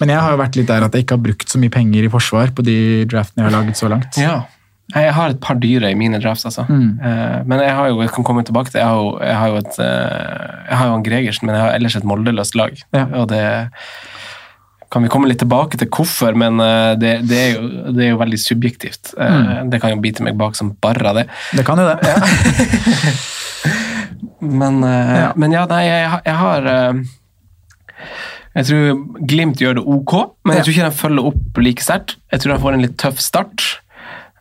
[0.00, 2.04] Men jeg har jo vært litt der at jeg ikke har brukt så mye penger
[2.04, 2.76] i forsvar på de
[3.08, 4.18] draftene jeg har laget så langt.
[4.20, 4.36] Ja.
[4.94, 6.62] Jeg har et par dyre i mine drafts, altså.
[6.70, 7.00] Mm.
[7.02, 9.48] Eh, men jeg har jo, jeg kan komme tilbake til, jeg har jo, jeg har
[9.50, 12.78] jo et eh, Jeg har jo en Gregersen, men jeg har ellers et Molde-løst lag.
[12.94, 13.02] Ja.
[13.18, 13.42] Og det
[14.94, 18.12] kan vi komme litt tilbake til hvorfor, men eh, det, det, er, jo, det er
[18.12, 19.10] jo veldig subjektivt.
[19.18, 19.72] Mm.
[19.74, 21.26] Det kan jo bite meg bak som bare det.
[21.58, 21.98] Det kan jo det.
[24.40, 25.32] Men eh, Ja.
[25.34, 26.66] men ja, nei, jeg, har- jeg har
[28.56, 30.12] Jeg tror Glimt gjør det ok,
[30.48, 32.16] men jeg tror ikke de følger opp like sterkt.
[32.32, 33.64] Jeg tror de får en litt tøff start.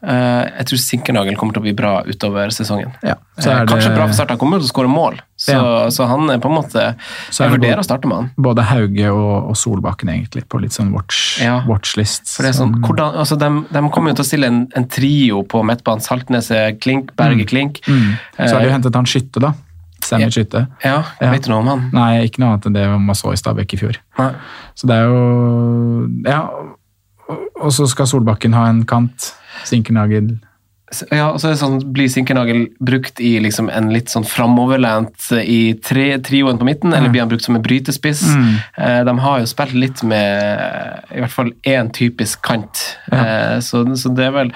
[0.06, 2.92] Eh, jeg tror Sinkernagel kommer til å bli bra utover sesongen.
[3.02, 5.56] Ja, så Eh, er Kanskje bra for start, han kommer til å skåre mål, så,
[5.56, 5.90] Ja.
[5.90, 6.96] så han er på en måte
[7.32, 8.32] Jeg vurderer å starte med han.
[8.38, 11.62] Både Hauge og, og Solbakken egentlig på litt sånn watch, Ja.
[11.66, 12.28] watchlist.
[12.36, 14.86] For det er sånn, hvordan, altså de, de kommer jo til å stille en, en
[14.86, 16.02] trio på midtbanen.
[16.06, 17.82] Saltneset, Klink, Berge, Klink.
[17.88, 18.14] mm.
[18.38, 19.54] Så har de jo Eh, hentet han Skytte, da.
[20.06, 20.68] Sammy Skytte.
[20.84, 21.32] Ja, Ja.
[21.32, 21.90] vet du noe om han?
[21.94, 23.98] Nei, ikke noe annet enn det man så i Stabæk i fjor.
[24.20, 24.32] Nei.
[24.76, 26.42] Så det er jo Ja.
[27.62, 29.32] Og så skal Solbakken ha en kant.
[29.66, 30.40] Sinkernagel
[31.10, 35.74] Ja, og så er sånn, Blir Sinkernagel brukt i liksom en litt sånn framoverlent i
[35.82, 38.22] tre, trioen på midten, eller blir han brukt som en brytespiss?
[38.30, 38.52] Mm.
[38.78, 43.82] Eh, de har jo spilt litt med i hvert fall én typisk kant, eh, så,
[43.98, 44.54] så det er vel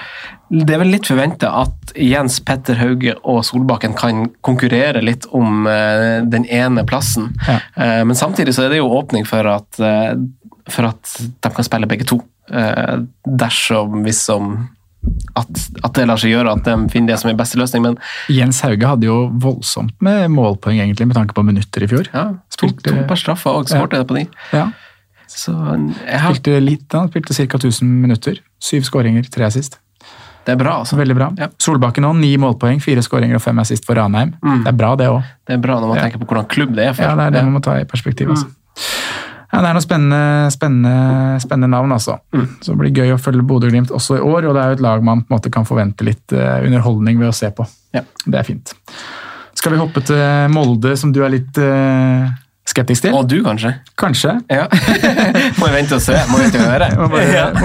[0.50, 5.66] det er vel litt forventa at Jens Petter Hauge og Solbakken kan konkurrere litt om
[5.70, 7.28] eh, den ene plassen.
[7.46, 7.60] Ja.
[7.78, 10.16] Eh, men samtidig så er det jo åpning for at, eh,
[10.70, 12.18] for at de kan spille begge to.
[12.50, 14.56] Eh, dersom, hvis som
[15.36, 15.48] at,
[15.84, 17.82] at det lar seg gjøre, at de finner det som er beste løsning.
[17.82, 17.96] Men
[18.28, 22.08] Jens Hauge hadde jo voldsomt med målpoeng, egentlig, med tanke på minutter i fjor.
[22.14, 24.26] ja, Spilte- to par straffer og skåret det på de.
[24.52, 24.70] Ja,
[25.30, 25.78] Så har,
[26.34, 27.56] Spilte litt, han spilte ca.
[27.58, 28.40] 1000 minutter.
[28.60, 29.78] Syv skåringer, tre assist.
[30.44, 30.96] det er bra, altså.
[30.98, 31.28] Veldig bra.
[31.38, 31.46] Ja.
[31.58, 34.34] Solbakken òg, ni målpoeng, fire skåringer og fem assist for Ranheim.
[34.42, 34.64] Mm.
[34.64, 35.22] Det er bra, det òg.
[35.46, 36.02] Det er bra når man Ja.
[36.08, 37.02] tenker på hvordan klubb det er for.
[37.04, 38.30] Ja, det er det man må ta i perspektiv.
[38.30, 38.46] Altså.
[39.50, 42.20] Ja, det er noen spennende, spennende, spennende navn, altså.
[42.62, 44.84] Så det blir gøy å følge Bodø-Glimt også i år, og det er jo et
[44.84, 47.66] lag man på en måte kan forvente litt eh, underholdning ved å se på.
[47.96, 48.02] Ja.
[48.24, 48.70] Det er fint.
[49.58, 50.22] Skal vi hoppe til
[50.54, 52.30] Molde, som du er litt eh,
[52.70, 53.14] skeptisk til?
[53.18, 53.74] Og du, kanskje?
[53.98, 54.36] Kanskje.
[54.52, 54.68] Ja.
[55.58, 56.14] må jeg vente og se.
[56.30, 56.86] Må vente og høre.
[56.94, 57.18] Jeg må,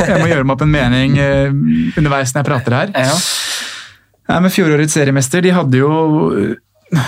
[0.10, 1.54] jeg må gjøre meg opp en mening eh,
[2.02, 2.88] underveis når jeg prater her.
[2.98, 3.14] Ja.
[4.26, 5.94] Nei, men Fjorårets seriemester de hadde jo,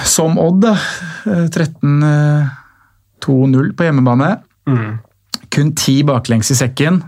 [0.05, 0.73] som Odd, da,
[1.25, 4.38] eh, 13-2-0 på hjemmebane.
[4.68, 4.97] Mm.
[5.53, 7.01] Kun ti baklengs i sekken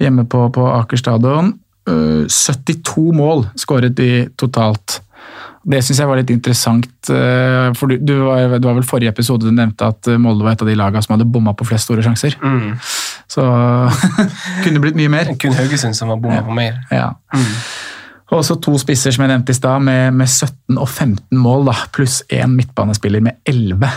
[0.00, 1.54] hjemme på, på Aker stadion.
[1.88, 5.00] Eh, 72 mål skåret de totalt.
[5.70, 6.88] Det syns jeg var litt interessant.
[7.12, 10.46] eh, for du, du, var, du, var vel forrige episode du nevnte at eh, Molde
[10.46, 12.36] var et av de lagene som hadde bomma på flest store sjanser.
[12.40, 12.78] Mm.
[13.30, 13.44] Så
[14.64, 15.34] kunne blitt mye mer.
[15.40, 16.80] Kun Haugesund som var bomma på mer.
[16.94, 17.12] Ja.
[18.30, 21.68] Og også to spisser som jeg nevnte i stad, med, med 17 og 15 mål,
[21.68, 23.90] da, pluss én midtbanespiller med 11.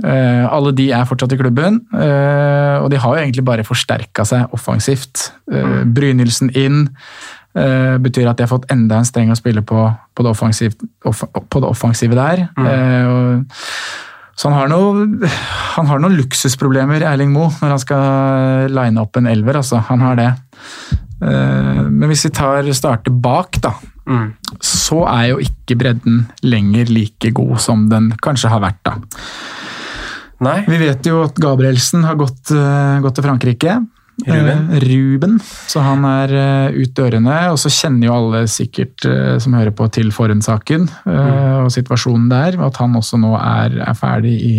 [0.00, 4.24] Eh, alle de er fortsatt i klubben, eh, og de har jo egentlig bare forsterka
[4.24, 5.30] seg offensivt.
[5.50, 6.86] Uh, Brynildsen inn
[7.58, 10.74] eh, betyr at de har fått enda en streng å spille på på det, offensiv,
[11.02, 12.46] på det offensive der.
[12.58, 13.46] Mm.
[14.36, 15.28] så han har, noe,
[15.76, 19.56] han har noen luksusproblemer, Erling Moe, når han skal line opp en elver.
[19.62, 19.80] Altså.
[19.88, 20.28] Han har det.
[21.22, 23.74] Eh, Men hvis vi tar starter bak, da,
[24.10, 24.32] Mm.
[24.58, 28.80] så er jo ikke bredden lenger like god som den kanskje har vært.
[28.82, 28.96] da.
[30.44, 30.58] Nei?
[30.68, 33.78] Vi vet jo at Gabrielsen har gått, eh, gått til Frankrike.
[34.20, 34.66] Ruben.
[34.72, 35.38] Eh, Ruben.
[35.68, 37.38] Så han er eh, ut dørene.
[37.52, 39.08] Og så kjenner jo alle sikkert
[39.40, 41.64] som hører på til Forhund-saken mm.
[41.64, 42.60] og situasjonen der.
[42.64, 44.58] At han også nå er, er ferdig, i,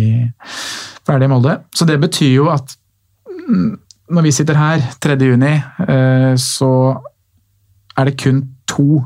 [1.06, 1.58] ferdig i Molde.
[1.74, 2.76] Så det betyr jo at
[3.30, 3.72] mm,
[4.12, 5.16] når vi sitter her 3.
[5.24, 5.54] juni,
[5.88, 6.72] eh, så
[7.96, 9.02] er det kun to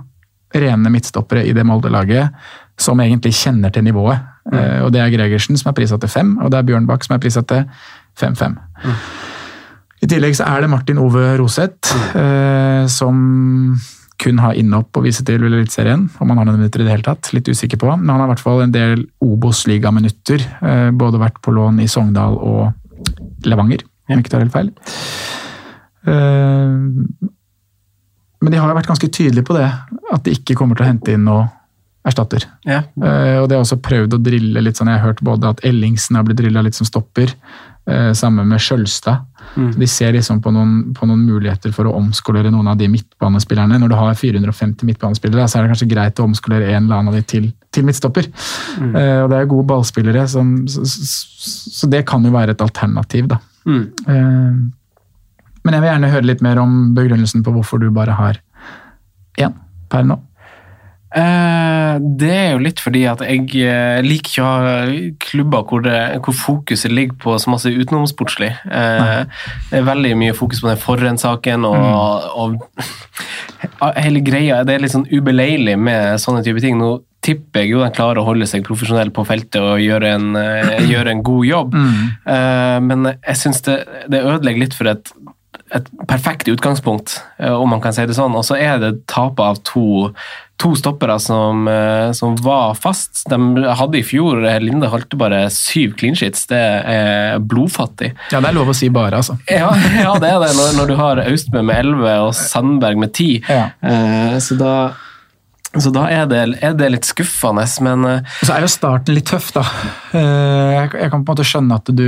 [0.57, 2.35] rene midtstoppere i det Molde-laget
[2.81, 4.23] som egentlig kjenner til nivået.
[4.53, 7.17] Eh, og Det er Gregersen, som er prisa til fem, og det er Bjørnbakk, som
[7.17, 7.65] er prisa til
[8.21, 8.57] 5-5.
[10.03, 13.77] I tillegg så er det Martin Ove Roseth, eh, som
[14.23, 16.07] kun har innhopp å vise til i Eliteserien.
[16.21, 17.91] Om han har noen minutter i det hele tatt, litt usikker på.
[17.99, 20.47] Men han har i hvert fall en del Obos-ligaminutter.
[20.63, 22.73] Eh, både vært på lån i Sogndal og
[23.45, 24.71] Levanger, om jeg ikke tar helt feil.
[28.47, 29.67] Men de har jo vært ganske tydelige på det,
[30.15, 31.49] at de ikke kommer til å hente inn noe
[32.07, 32.47] erstatter.
[32.67, 32.83] Ja.
[32.99, 35.65] Uh, og det har også prøvd å drille litt sånn, jeg har hørt både at
[35.67, 37.33] Ellingsen har blitt drilla litt som stopper,
[37.91, 39.25] uh, sammen med Skjølstad.
[39.57, 39.73] Mm.
[39.73, 42.89] Så de ser liksom på noen, på noen muligheter for å omskolere noen av de
[42.93, 43.79] midtbanespillerne.
[43.81, 47.13] Når du har 450 midtbanespillere, så er det kanskje greit å omskolere en eller annen
[47.13, 48.29] av de til, til midtstopper.
[48.83, 52.65] Eh, og det er gode ballspillere, som, så, så, så det kan jo være et
[52.65, 53.41] alternativ, da.
[53.67, 53.85] Mm.
[54.13, 54.59] Eh,
[55.67, 58.43] men jeg vil gjerne høre litt mer om begrunnelsen på hvorfor du bare har
[59.43, 59.57] én
[59.91, 60.21] per nå.
[61.17, 64.75] Eh, det er jo litt fordi at jeg eh, liker ikke å ha
[65.23, 68.53] klubber hvor, det, hvor fokuset ligger på så masse utenomsportslig.
[68.69, 69.23] Eh,
[69.71, 72.57] det er veldig mye fokus på den forrensaken og, og
[74.05, 74.63] hele greia.
[74.67, 76.77] Det er litt sånn ubeleilig med sånne type ting.
[76.81, 80.29] Nå tipper jeg jo de klarer å holde seg profesjonell på feltet og gjøre en,
[80.87, 81.81] gjøre en god jobb,
[82.27, 83.77] Eh, men jeg syns det,
[84.13, 85.11] det ødelegger litt for et
[85.75, 88.37] et perfekt utgangspunkt, eh, om man kan si det sånn.
[88.39, 90.13] Og så er det tapet av to,
[90.63, 93.25] to stoppere som, eh, som, var fast.
[93.31, 96.47] De hadde i fjor Linde holdt bare syv clean sheets.
[96.51, 96.63] Det
[96.93, 98.13] er blodfattig.
[98.31, 99.39] Ja, det er lov å si bare, altså.
[99.51, 103.17] Ja, ja det er det, når, når du har Austbø med elleve og Sandberg med
[103.17, 103.31] ti.
[103.49, 103.71] Ja.
[103.83, 104.77] Eh, så da
[105.81, 109.53] så da er det, er det litt skuffende, men så er jo starten litt tøff,
[109.57, 109.63] da.
[110.13, 112.05] Eh, Jeg kan på en måte skjønne at du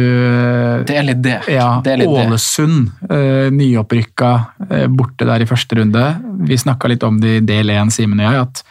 [0.89, 1.39] det er litt det.
[1.53, 2.09] Ja, det litt.
[2.09, 4.31] Ålesund, eh, nyopprykka,
[4.71, 6.05] eh, borte der i første runde.
[6.49, 8.63] Vi snakka litt om det i del én, Simen og jeg, at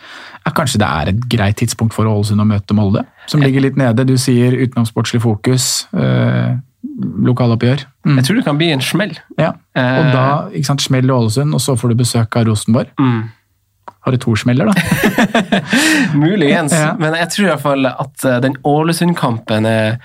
[0.48, 3.76] ja, kanskje det er et greit tidspunkt for Ålesund å møte Molde, som ligger litt
[3.78, 4.06] nede.
[4.08, 6.56] Du sier utenomsportslig fokus, eh,
[7.28, 7.84] lokaloppgjør.
[8.08, 8.16] Mm.
[8.20, 9.18] Jeg tror det kan bli en smell.
[9.38, 9.50] Ja.
[9.76, 10.12] Og Eh.
[10.14, 12.88] da ikke sant, smell i Ålesund, og så får du besøk av Rosenborg.
[13.00, 13.30] Mm.
[14.08, 15.52] Har du to smeller, da?
[16.16, 16.94] Muligens, Ja.
[17.00, 19.98] men jeg tror i hvert fall at eh, den Ålesund-kampen er,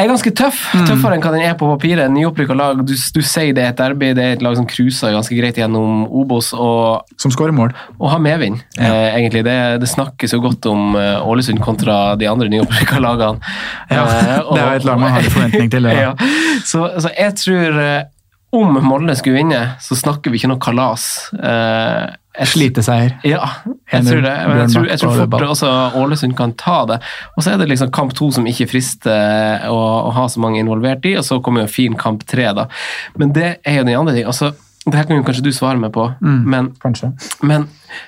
[0.00, 0.58] er ganske tøff.
[0.74, 0.84] Mm.
[0.88, 2.12] Tøffere enn hva den er på papiret.
[2.12, 2.82] Nyopprykka lag.
[2.86, 5.58] Du, du sier det er et derby, det er et lag som cruiser ganske greit
[5.60, 7.72] gjennom Obos og, Som skårer mål.
[7.98, 8.60] og har medvind.
[8.78, 9.44] Eh, egentlig.
[9.48, 13.40] Det, det snakkes jo godt om eh, Ålesund kontra de andre nyopprykka lagene.
[13.90, 15.88] Ja, Eh, og- det er jo et lag man har en forventning til.
[16.04, 16.12] ja.
[16.68, 18.00] så, så jeg tror eh,
[18.52, 21.04] om Molde skulle vinne, så snakker vi ikke noe kalas.
[21.38, 22.06] Eh,
[22.46, 23.16] Sliteseier.
[23.26, 23.40] ja,
[23.90, 24.34] jeg tror det.
[24.46, 27.00] Men jeg tror, jeg tror fort også Ålesund kan ta det.
[27.34, 30.60] Og så er det liksom kamp to som ikke frister å, å ha så mange
[30.62, 32.68] involvert i, og så kommer jo fin kamp tre, da.
[33.18, 34.28] Men det er jo den andre ting.
[34.30, 34.52] Altså,
[34.86, 36.44] det her kan jo kanskje du svare meg på, Mm.
[36.46, 36.70] men,
[37.42, 37.66] men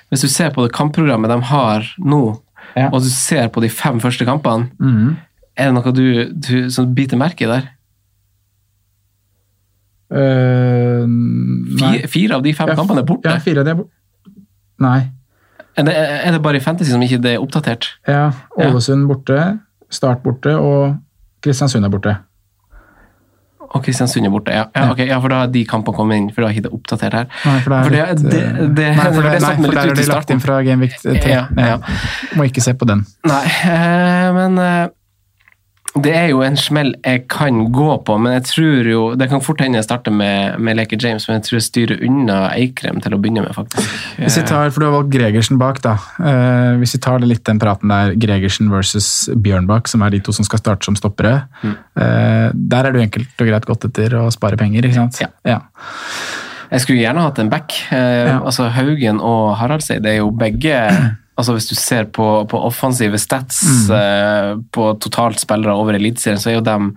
[0.08, 2.22] hvis du ser på det kampprogrammet de har nå,
[2.76, 2.88] Ja.
[2.92, 5.16] og du ser på de fem første kampene, mm.
[5.58, 7.66] er det noe du, du som biter merke i der?
[10.12, 11.08] Uh.
[11.78, 13.28] Fire, fire av de fem Ja, kampene er borte.
[13.32, 13.96] Ja, fire av de er borte.
[14.82, 14.98] Nei.
[15.78, 17.86] Er, det, er det bare i Fantasy som ikke det er oppdatert?
[18.08, 18.26] Ja,
[18.60, 19.38] Ålesund borte,
[19.92, 20.98] Start borte og
[21.44, 22.12] Kristiansund er borte.
[23.72, 24.66] Og Kristiansund er borte, ja.
[24.76, 26.72] Ja, okay, ja, for da har de kampene kommet inn, for da er ikke det
[26.76, 27.28] oppdatert her.
[27.46, 29.54] Nei, for det er For det- litt, det- eh, det- nei, for det det, nei,
[29.64, 31.30] for der er i de lagt inn fra 3.
[31.30, 31.78] Ja, ja.
[32.36, 33.06] Må ikke se på den.
[33.24, 34.88] Nei, eh, men eh,
[35.92, 39.42] det er jo en smell jeg kan gå på, men jeg tror jo Det kan
[39.44, 43.02] fort hende jeg starter med, med Leke James, men jeg tror jeg styrer unna Eikrem
[43.04, 43.90] til å begynne med, faktisk.
[44.16, 45.82] Hvis vi tar, for Du har valgt Gregersen bak.
[45.84, 45.98] da.
[46.16, 50.22] Uh, hvis vi tar det litt den praten der, Gregersen versus Bjørnbakk, som er de
[50.24, 51.42] to som skal starte som stoppere.
[51.60, 51.76] Mm.
[52.00, 55.20] Uh, der er du enkelt og greit gått etter å spare penger, ikke sant?
[55.20, 55.28] Ja.
[55.44, 55.60] ja.
[56.72, 57.76] Jeg skulle gjerne hatt en back.
[57.92, 57.98] Uh,
[58.32, 58.38] Ja.
[58.40, 60.78] altså Haugen og Haraldseid er jo begge
[61.42, 63.92] altså Hvis du ser på, på offensive stats Mm.
[63.98, 66.92] eh, på totalt spillere over Eliteserien, så er jo dem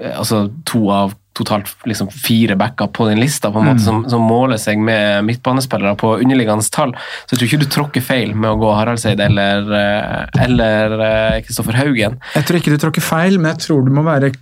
[0.00, 3.78] eh, altså to av totalt liksom fire backer på den lista, på en Mm.
[3.80, 6.92] som, som måler seg med midtbanespillere på underliggende tall.
[7.24, 11.40] Så jeg tror ikke du tråkker feil med å gå Haraldseid eller eh, eller eh,
[11.46, 12.18] Kristoffer Haugen.
[12.36, 14.34] Jeg tror ikke du tråkker feil, men jeg tror du må være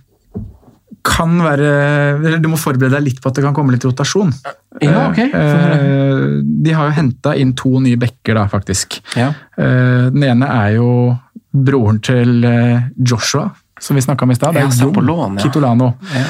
[1.03, 4.31] kan være, Du må forberede deg litt på at det kan komme litt rotasjon.
[4.81, 5.19] Ja, ok.
[5.19, 8.99] Eh, De har jo henta inn to nye backer, da, faktisk.
[9.17, 9.31] Ja.
[9.57, 10.89] Eh, Den ene er jo
[11.51, 13.49] broren til eh, Joshua,
[13.81, 14.53] som vi snakka om i stad.
[14.53, 15.43] Det er Ja, Jon på lån, ja.
[15.47, 15.93] Kitolano.
[16.15, 16.25] Ja.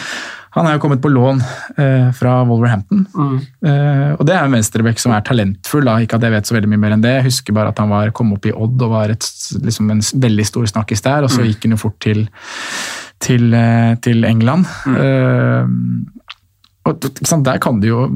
[0.51, 1.38] Han er jo kommet på lån
[1.80, 3.05] eh, fra Wolverhampton.
[3.15, 3.36] Mm.
[3.63, 5.86] Eh, og det er en venstreback som er talentfull.
[5.88, 5.93] Da.
[6.03, 7.13] Ikke at jeg vet så veldig mye mer enn det.
[7.22, 9.24] Jeg husker bare at han var, kom opp i Odd og var et,
[9.63, 11.47] liksom en veldig stor snakkis der, og så Mm.
[11.53, 12.26] gikk han jo fort til,
[13.22, 14.67] til, eh, til England.
[14.86, 14.97] Mm.
[14.97, 16.17] Eh,
[16.89, 16.97] og
[17.45, 18.07] der, kan jo,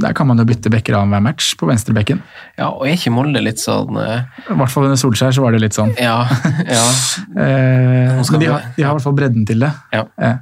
[0.00, 2.22] der kan man jo bytte bekker av hver match på venstrebekken.
[2.56, 5.52] ja, og er ikke Molde litt sånn eh, I hvert fall under Solskjær så var
[5.52, 5.92] det litt sånn.
[6.00, 6.22] Ja.
[6.64, 6.84] ja.
[7.36, 9.68] Eh, men de har, de har i hvert fall bredden til det.
[9.92, 10.06] Ja.
[10.16, 10.38] Eh.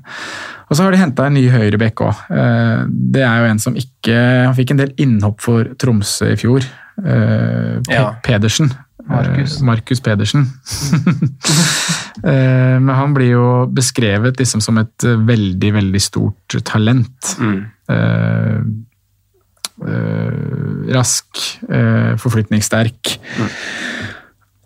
[0.68, 2.20] Og så har de henta en ny høyrebekk òg.
[2.30, 2.84] Eh,
[3.16, 6.66] det er jo en som ikke Han fikk en del innhopp for Tromsø i fjor.
[8.24, 8.70] Pedersen.
[9.08, 9.58] Markus.
[9.58, 10.46] Eh, Markus Pedersen.
[12.24, 17.34] eh, men han blir jo beskrevet liksom som et eh, veldig, veldig stort talent.
[17.38, 17.60] Mm.
[17.94, 18.58] Eh,
[19.90, 23.16] eh, rask, eh, forflytningssterk.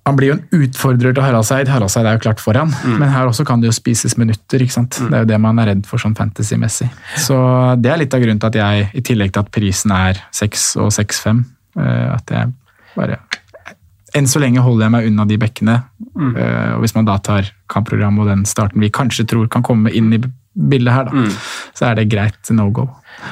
[0.09, 1.68] Han blir jo en utfordrer til Haraldseid.
[1.68, 4.62] Haraldseid er jo klart foran, men her også kan det jo spises minutter.
[4.64, 4.97] ikke sant?
[4.97, 6.89] Det er jo det man er redd for sånn fantasy-messig.
[7.20, 7.36] Så
[7.76, 10.64] det er litt av grunnen til at jeg, i tillegg til at prisen er 6
[10.80, 11.45] og 6-5,
[11.82, 12.55] eh, at jeg
[12.95, 13.20] bare
[14.16, 15.76] Enn så lenge holder jeg meg unna de bekkene.
[16.16, 19.92] Eh, og hvis man da tar kampprogrammet og den starten vi kanskje tror kan komme
[19.92, 20.20] inn i
[20.59, 21.26] bildet her, da,
[21.76, 22.88] så er det greit no go.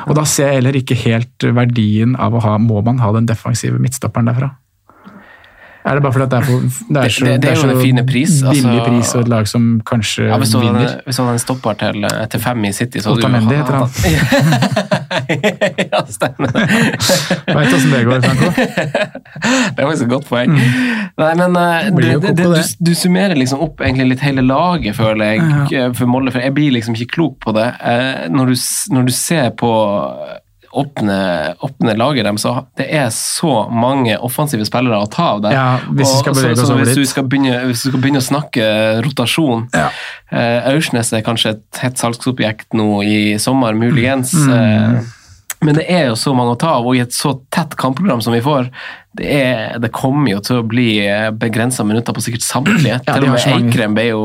[0.06, 3.26] Og da ser jeg heller ikke helt verdien av å ha Må man ha den
[3.26, 4.52] defensive midtstopperen derfra?
[5.86, 6.54] Er det bare fordi det er, på,
[6.94, 9.28] det er så, Det- det er jo en fin pris, altså- billig pris og et
[9.28, 10.72] lag som kanskje Ja, hvis vinner.
[10.80, 13.72] hadde, hvis han hadde en stopper til, til fem i City, så hadde Otamendi heter
[13.72, 13.86] han.
[15.92, 16.50] ja, stemmer.
[17.46, 18.50] Veit åssen det går, Franco?
[19.76, 20.54] Det var faktisk et godt poeng.
[21.20, 22.46] Nei, men du, det, det, det, det.
[22.80, 25.42] du, du summerer liksom opp egentlig litt hele laget, føler jeg,
[25.74, 25.86] ja.
[25.96, 26.32] for Molde.
[26.34, 27.68] For jeg blir liksom ikke klok på det.
[27.84, 28.56] Eh, Når du,
[28.96, 29.70] når du ser på
[30.76, 31.18] åpne,
[31.64, 35.56] åpne laget deres, så det er så mange offensive spillere å ta av der.
[35.56, 39.02] Ja, hvis Og så- bevege så hvis du begynne, hvis du skal begynne å snakke
[39.06, 39.88] rotasjon Ja.
[40.30, 44.32] eh, Aursnes er kanskje et hett salgsobjekt nå i sommer, muligens.
[44.34, 44.52] Mm.
[44.52, 45.02] eh,
[45.66, 48.22] men det er jo så mange å ta av, og i et så tett kampprogram
[48.24, 48.68] som vi får,
[49.16, 50.88] det, er, det kommer jo til å bli
[51.40, 52.98] begrensa minutter på sikkert samtlige.
[53.02, 53.46] Ja, til og med.
[53.56, 54.20] Eikrem ble jo,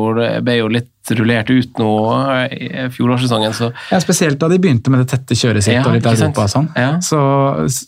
[0.45, 1.89] ble jo litt rullert ut nå
[2.35, 5.85] eh, i fjorårssesongen, så Ja, spesielt da de begynte med det tette kjøret sitt Ja,
[5.87, 6.13] og litt av?
[6.19, 6.67] Europa og sånn.
[6.77, 6.91] Ja.
[7.01, 7.19] Så,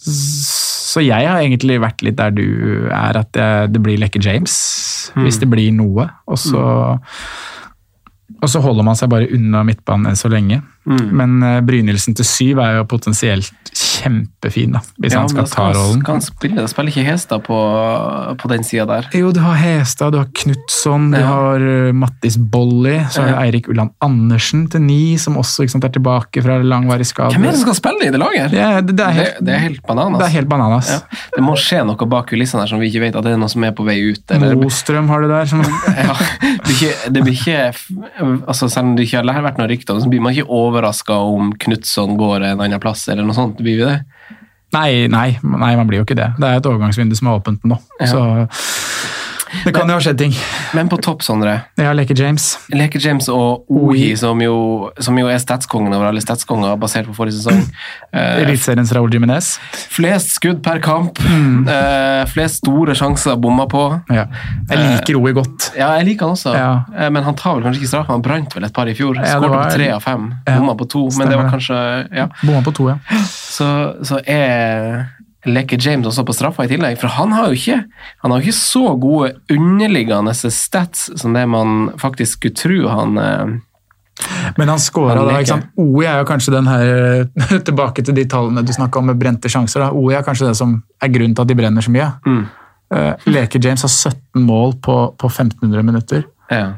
[0.08, 2.46] så jeg har egentlig vært litt der du
[2.90, 4.58] er, at det, det blir Lekke James,
[5.14, 5.26] Mm.
[5.28, 6.08] hvis det blir noe.
[6.32, 6.62] Og så,
[8.44, 10.60] og så holder man seg bare unna midtbanen enn så lenge.
[10.84, 11.06] Mm.
[11.16, 13.54] Men eh, Brynildsen til syv er jo potensielt
[13.94, 16.02] kjempefin, da, hvis ja, han skal, skal ta rollen.
[16.04, 16.60] Skal han spille?
[16.62, 16.70] det?
[16.72, 17.60] spiller ikke Hestad på,
[18.42, 19.10] på den sida der.
[19.18, 23.34] Jo, du har Hestad, du har Knutson, du har uh, Mattis Bolli, så har du
[23.34, 23.42] Ja.
[23.44, 27.34] Eirik Ulland Andersen til ni, som også sant, er tilbake fra langvarig skade.
[27.36, 28.54] Hvem er det som skal spille i det laget?
[28.56, 30.20] Ja, Det det, det er helt, det er helt bananas.
[30.22, 30.92] det er helt bananas.
[30.92, 31.00] ja.
[31.36, 33.52] det må skje noe bak kulissene her som vi ikke vet, at det er noe
[33.52, 34.24] som er på vei ut.
[34.34, 35.50] Eller, Mostrøm har du der.
[35.50, 35.64] Som,
[36.08, 36.16] ja,
[37.10, 40.24] det blir ikke, det altså Selv om det ikke har vært noe rykter, så blir
[40.24, 43.58] man ikke overraska om Knutson går en annen plass, eller noe sånt.
[43.60, 44.00] Det Blir vi det?
[44.74, 46.32] nei, nei, nei, man blir jo ikke det.
[46.40, 47.78] Det er et overgangsvindu som er åpent nå.
[48.02, 48.08] Ja.
[48.10, 48.22] Så
[49.66, 50.34] det kan jo ha skjedd ting.
[50.74, 51.56] Men på topp, Sondre.
[51.80, 52.54] Ja, Leke James.
[52.74, 54.56] Leke James og Ohi, som jo,
[55.04, 57.62] som jo er statskongen over alle statskonger, basert på forrige sesong.
[58.12, 59.54] Eh, Eliteseriens Raúl Jiminez.
[59.94, 61.22] flest skudd per kamp.
[61.24, 61.68] Mm.
[61.70, 63.86] Uh, flest store sjanser bomma på.
[64.14, 64.28] Ja.
[64.72, 65.72] Jeg liker Ohi godt.
[65.78, 66.72] Ja, jeg liker han også, Ja.
[66.98, 68.10] Eh, men han tar vel kanskje ikke straff.
[68.12, 69.18] Han brant vel et par i fjor.
[69.22, 71.08] Ja, Skåret på tre av fem, bomma på to.
[71.20, 71.82] Men det var kanskje
[72.14, 72.30] ja.
[72.44, 73.24] Bomma på to, ja.
[73.28, 73.68] så,
[74.06, 75.06] så er
[75.46, 77.82] Lekke James også på straffa i tillegg, for han har jo ikke
[78.24, 83.54] han har ikke så gode underliggende stats som det man faktisk skulle tro han eh,
[84.58, 85.36] Men han scora da.
[85.42, 85.70] ikke sant?
[85.76, 89.52] OI er jo kanskje den her Tilbake til de tallene du snakka om med brente
[89.52, 89.84] sjanser.
[89.84, 89.92] da.
[89.92, 92.12] OI er kanskje det som er grunnen til at de brenner så mye.
[92.28, 92.44] Mm.
[92.94, 96.24] Eh, Leke James har 17 mål på, på 1500 minutter.
[96.52, 96.74] ja.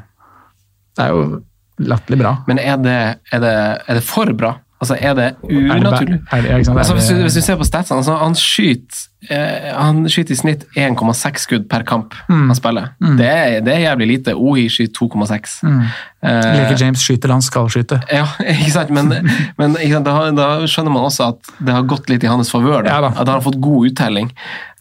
[0.96, 1.42] Det er jo
[1.84, 2.30] latterlig bra.
[2.48, 3.52] Men er det, er, det,
[3.84, 4.54] er det for bra?
[4.80, 6.18] Altså, er det Er det unaturlig?
[6.32, 6.68] er det-?
[6.76, 10.36] Altså, hvis, du, hvis du ser på statsene, altså, han skyter eh, han skyter i
[10.36, 12.46] snitt 1,6 skudd per kamp Mm.
[12.50, 12.90] han spiller.
[13.00, 14.34] Det, er, det er jævlig lite.
[14.36, 15.54] Ohi skyter 2,6.
[15.64, 15.80] Mm.
[16.22, 18.00] Eh, Leke James skyter det han skal skyte.
[18.12, 18.90] Ja, ikke sant?
[18.90, 19.14] Men,
[19.58, 20.06] men ikke sant?
[20.10, 22.84] Da, da skjønner man også at det har gått litt i hans favør.
[22.84, 23.00] Ja.
[23.08, 24.28] At han har fått god uttelling.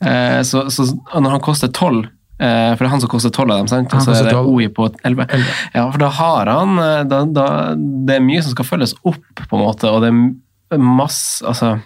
[0.03, 3.45] Eh, så, så når han koster 12 eh, for det er han som koster 12
[3.45, 3.93] av dem, sant?
[3.95, 5.27] Og så er det OI på 11.
[5.75, 9.23] Ja, for da har han eh, da, da, Det er mye som skal følges opp,
[9.39, 11.77] på en måte, og det er masse Altså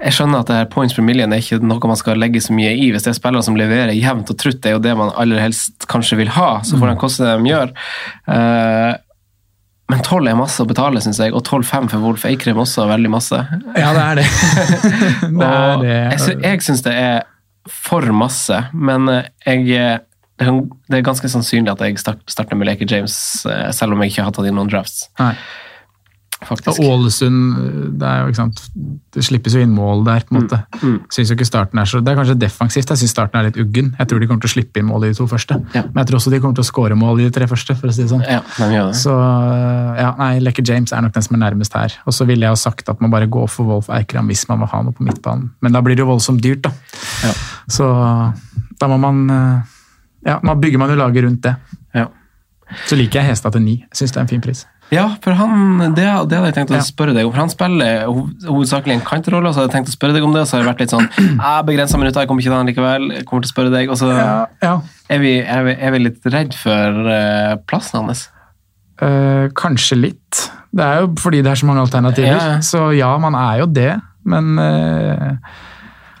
[0.00, 2.54] jeg skjønner at det her points per million er ikke noe man skal legge så
[2.56, 2.86] mye i.
[2.88, 5.42] Hvis det er spillere som leverer jevnt og trutt, det er jo det man aller
[5.42, 6.62] helst kanskje vil ha.
[6.64, 7.74] Så får de han koste det de gjør.
[8.32, 8.94] Eh,
[9.90, 13.10] men 12 er masse å betale, syns jeg, og 12,5 for Wolf Eikrem også veldig
[13.12, 13.42] masse.
[13.74, 14.26] Ja, det er det.
[15.42, 15.98] det er det.
[15.98, 17.20] Jeg, jeg syns det er
[17.68, 20.00] for masse, men eh, jeg
[20.40, 24.24] det, er ganske sannsynlig at jeg starter med Leke James, eh, selv om jeg ikke
[24.24, 25.10] har tatt inn noen drafts.
[25.20, 25.34] Nei.
[26.48, 26.80] Faktisk.
[26.82, 28.60] Ålesund, det er jo sant
[29.12, 30.58] Det slippes jo inn mål der, på en måte.
[30.80, 30.96] mm.
[31.12, 32.92] Synes jo ikke starten er så Det er kanskje defensivt.
[32.92, 33.90] Jeg syns starten er litt uggen.
[33.98, 35.58] Jeg tror de kommer til å slippe inn mål i de to første.
[35.74, 35.82] Ja.
[35.88, 37.90] Men jeg tror også de kommer til å skåre mål i de tre første, for
[37.90, 38.24] å si det sånn.
[38.24, 38.84] Ja, det.
[39.00, 39.14] Så
[39.98, 41.98] ja, nei, Lekke James er nok den som er nærmest her.
[42.06, 44.62] Og så ville jeg jo sagt at man bare går for Wolf Eikram hvis man
[44.62, 45.50] vil ha noe på midtbanen.
[45.60, 46.72] Men da blir det jo voldsomt dyrt, da.
[47.26, 47.34] Ja.
[47.70, 47.90] Så
[48.80, 49.76] da må man eh,
[50.26, 51.54] Ja, nå bygger man jo laget rundt det.
[51.96, 52.06] Ja.
[52.86, 53.78] Så liker jeg Hestad til ni.
[53.96, 54.66] Syns det er en fin pris.
[54.90, 57.30] Ja, for han, det, det hadde jeg tenkt å spørre deg om.
[57.34, 60.26] For han spiller hov- hovedsakelig en kantrolle, og så hadde jeg tenkt å spørre deg
[60.26, 60.42] om det.
[60.42, 61.08] og Så har det vært litt sånn
[61.46, 63.06] ah, Begrensa minutter, jeg kommer ikke til han likevel.
[63.20, 63.92] Jeg kommer til å spørre deg.
[63.94, 64.34] Og så Ja,
[64.66, 64.74] ja.
[65.08, 68.26] er, vi, er, vi, er vi litt redd for eh, plassen hans.
[69.00, 70.42] Eh, kanskje litt.
[70.74, 72.34] Det er jo fordi det er så mange alternativer.
[72.34, 72.58] Ja.
[72.66, 73.92] Så ja, man er jo det,
[74.28, 75.38] men eh,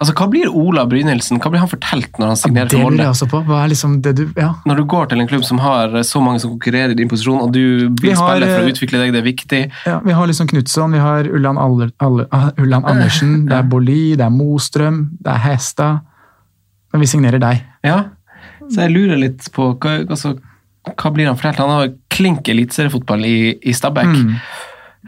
[0.00, 1.36] Altså, Hva blir Ola Brynildsen?
[1.42, 3.04] Hva blir han fortalt når han signerer det for lurer Molde?
[3.04, 3.40] jeg også på.
[3.44, 4.54] Hva er liksom det du Ja.
[4.64, 7.42] Når du går til en klubb som har så mange som konkurrerer i din posisjon,
[7.44, 9.60] og du blir vil har, spille for å eh, utvikle deg, det er viktig.
[9.86, 13.68] ja vi har liksom Knutson, vi har Ulland, Aller, Aller, ah, Ulland Andersen, det er
[13.68, 16.00] Bolli, det er Mostrøm, det er Hestad.
[16.92, 17.60] Men vi signerer deg.
[17.86, 18.04] Ja,
[18.70, 20.34] så jeg lurer litt på hva, altså,
[20.88, 21.60] hva blir han fortalt?
[21.60, 24.16] Han har klink eliteseriefotball i, i Stabæk.
[24.16, 24.36] Mm.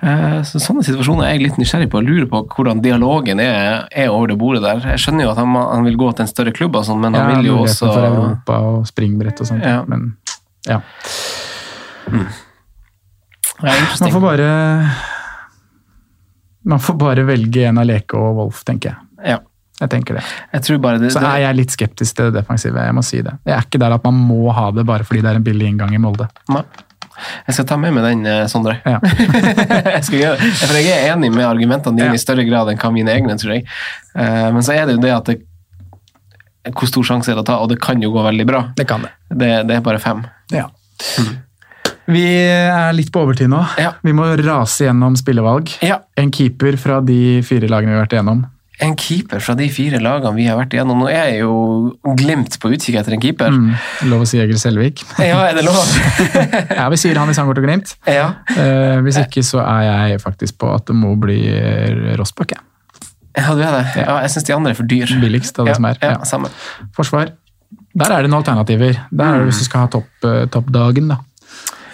[0.00, 2.00] Eh, Så Sånne situasjoner er jeg litt nysgjerrig på.
[2.00, 4.80] Jeg lurer på hvordan dialogen er, er over det bordet der.
[4.94, 7.12] Jeg skjønner jo at han, han vil gå til en større klubb, og sånt, men
[7.18, 9.62] han Ja, vil jo også for Europa og springbrett og sånt.
[9.68, 9.82] Ja.
[9.86, 10.16] Men
[10.66, 10.80] ja.
[12.08, 12.26] Mm.
[13.62, 14.48] Man får bare
[16.64, 18.98] Man får bare velge en av Leke og Wolf, tenker jeg.
[19.34, 19.38] Ja,
[19.82, 20.22] Jeg tenker det.
[20.52, 22.78] jeg tror bare det, Så er jeg litt skeptisk til det defensive.
[22.78, 23.32] Jeg må si det.
[23.46, 25.68] Jeg er ikke der at man må ha det bare fordi det er en billig
[25.72, 26.28] inngang i Molde.
[26.48, 26.62] Nei.
[27.46, 28.78] Jeg skal ta med meg den, eh, Sondre.
[28.86, 28.98] Ja.
[29.96, 30.50] jeg skal gjøre det.
[30.62, 32.18] For jeg er enig med argumentene dine Ja.
[32.18, 33.66] i større grad enn hva mine egne, tror jeg.
[34.16, 35.38] Eh, Men så er det jo det at det
[36.72, 37.56] Hvor stor sjanse er det å ta?
[37.62, 38.60] Og det kan jo gå veldig bra.
[38.78, 39.10] Det kan det.
[39.30, 40.20] Det, det er bare fem.
[40.54, 40.68] Ja.
[42.06, 43.60] Vi er litt på overtid nå.
[43.78, 43.92] Ja.
[44.02, 45.70] Vi må rase gjennom spillevalg.
[45.82, 46.00] Ja.
[46.18, 48.44] En keeper fra de fire lagene vi har vært igjennom.
[48.80, 51.02] En keeper fra de fire lagene vi har vært igjennom.
[51.04, 53.52] Nå er jeg jo glimt på utkikk etter en keeper.
[53.52, 53.74] Mm.
[54.08, 55.04] Lov å si Egil Selvik.
[55.20, 55.78] Ja, er det lov?
[56.78, 57.94] Ja, vi sier han i går og Glimt.
[58.08, 58.30] ja.
[58.56, 61.38] Eh, hvis ikke så er jeg faktisk på at det må bli
[62.18, 62.56] Rossbakk.
[62.56, 63.84] ja, du er det.
[64.00, 65.14] Ja, jeg syns de andre er for dyr.
[65.20, 66.00] Billigst av det ja, som er.
[66.02, 66.88] Ja.
[66.96, 67.34] Forsvar.
[67.92, 68.96] Der er det noen alternativer.
[69.12, 71.20] Der er det hvis du skal ha topp, eh, toppdagen, da.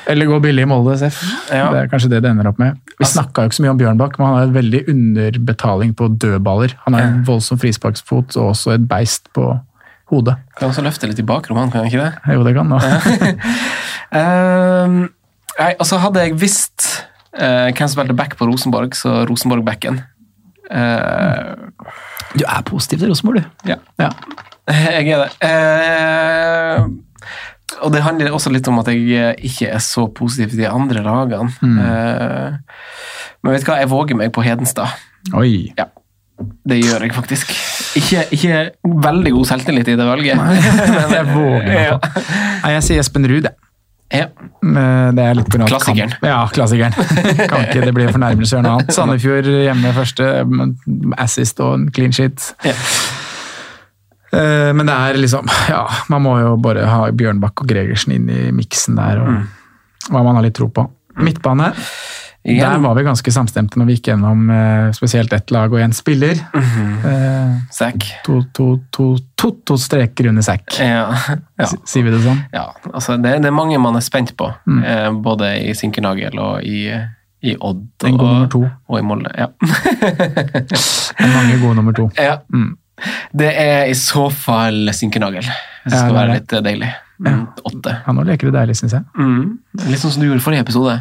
[0.09, 1.18] Eller gå billig i Molde SF.
[1.52, 1.66] Ja.
[1.72, 2.78] Det er kanskje det det ender opp med.
[2.88, 5.94] Vi Altså- snakka jo ikke så mye om Bjørnbakk, men han har en veldig underbetaling
[5.98, 6.74] på dødballer.
[6.86, 9.44] Han har en voldsom frisparksfot og også et beist på
[10.09, 10.36] hodet.
[10.59, 12.12] Kan også løfte litt i bakrom, han kan ikke det?
[12.34, 13.40] Jo, det kan han.
[14.18, 15.11] Ehm,
[15.59, 16.86] nei, og så hadde jeg visst
[17.36, 20.00] uh, hvem som spilte back på Rosenborg, så Rosenborg-backen.
[20.72, 21.68] Uh,
[22.38, 23.68] Du er positiv til Rosenborg, du.
[23.72, 24.09] ja, Ja.
[24.96, 25.30] jeg er det.
[25.48, 26.82] Eh,
[27.82, 30.68] og det handler også litt om at jeg eh, ikke er så positiv til de
[30.70, 31.52] andre lagene.
[31.60, 31.78] Mm.
[31.78, 32.56] Uh,
[33.44, 34.96] men vet du hva, jeg våger meg på Hedenstad.
[35.36, 35.70] Oi.
[35.78, 35.88] Ja,
[36.68, 37.52] det gjør jeg faktisk.
[37.98, 38.64] Ikke, ikke
[39.04, 40.42] veldig god selvtillit i det valget.
[41.16, 42.26] Jeg våger meg på.
[42.62, 43.56] Nei, jeg sier Espen Ruud, jeg.
[44.08, 44.26] Ja.
[45.12, 46.14] Det er litt Klassikeren.
[46.14, 46.24] kamp.
[46.24, 46.94] Ja, klassikeren.
[47.50, 48.92] kan ikke, det bli fornærmelse gjøre noe annet.
[48.96, 50.28] Sandefjord hjemme første,
[51.20, 52.52] assist og clean shit.
[52.64, 52.72] Ja.
[54.39, 55.82] Eh, Men det er liksom Ja,
[56.12, 60.39] man må jo bare ha Bjørnbakk og Gregersen inn i miksen der, og hva man
[60.39, 60.86] har litt tro på.
[61.18, 61.72] Midtbane.
[62.49, 62.68] Ja.
[62.70, 65.93] Der var vi ganske samstemte når vi gikk gjennom eh, spesielt ett lag og én
[65.93, 66.39] spiller.
[66.55, 68.07] Eh, Zack.
[68.24, 71.11] to, to, to, to, to streker under sekk, Ja.
[71.59, 71.66] ja.
[71.84, 72.39] sier vi det sånn?
[72.55, 74.80] Ja, altså det, det er mange man er spent på, Mm.
[74.86, 76.86] eh, både i Sinkernagel og i,
[77.43, 78.62] i Odd En god nummer to.
[78.89, 79.34] og i Molde.
[79.36, 79.51] Ja.
[81.20, 82.09] En mange gode nummer to.
[82.16, 82.39] ja.
[82.55, 82.76] Mm.
[83.42, 85.46] Det er i så fall sinkenagel.
[85.84, 86.90] hvis det skal være litt eh, deilig.
[87.18, 87.94] Mm, Åtte.
[88.07, 89.07] Ja, nå leker du deilig, syns jeg.
[89.18, 89.59] Mm.
[89.88, 90.99] Litt sånn som du gjorde forrige episode.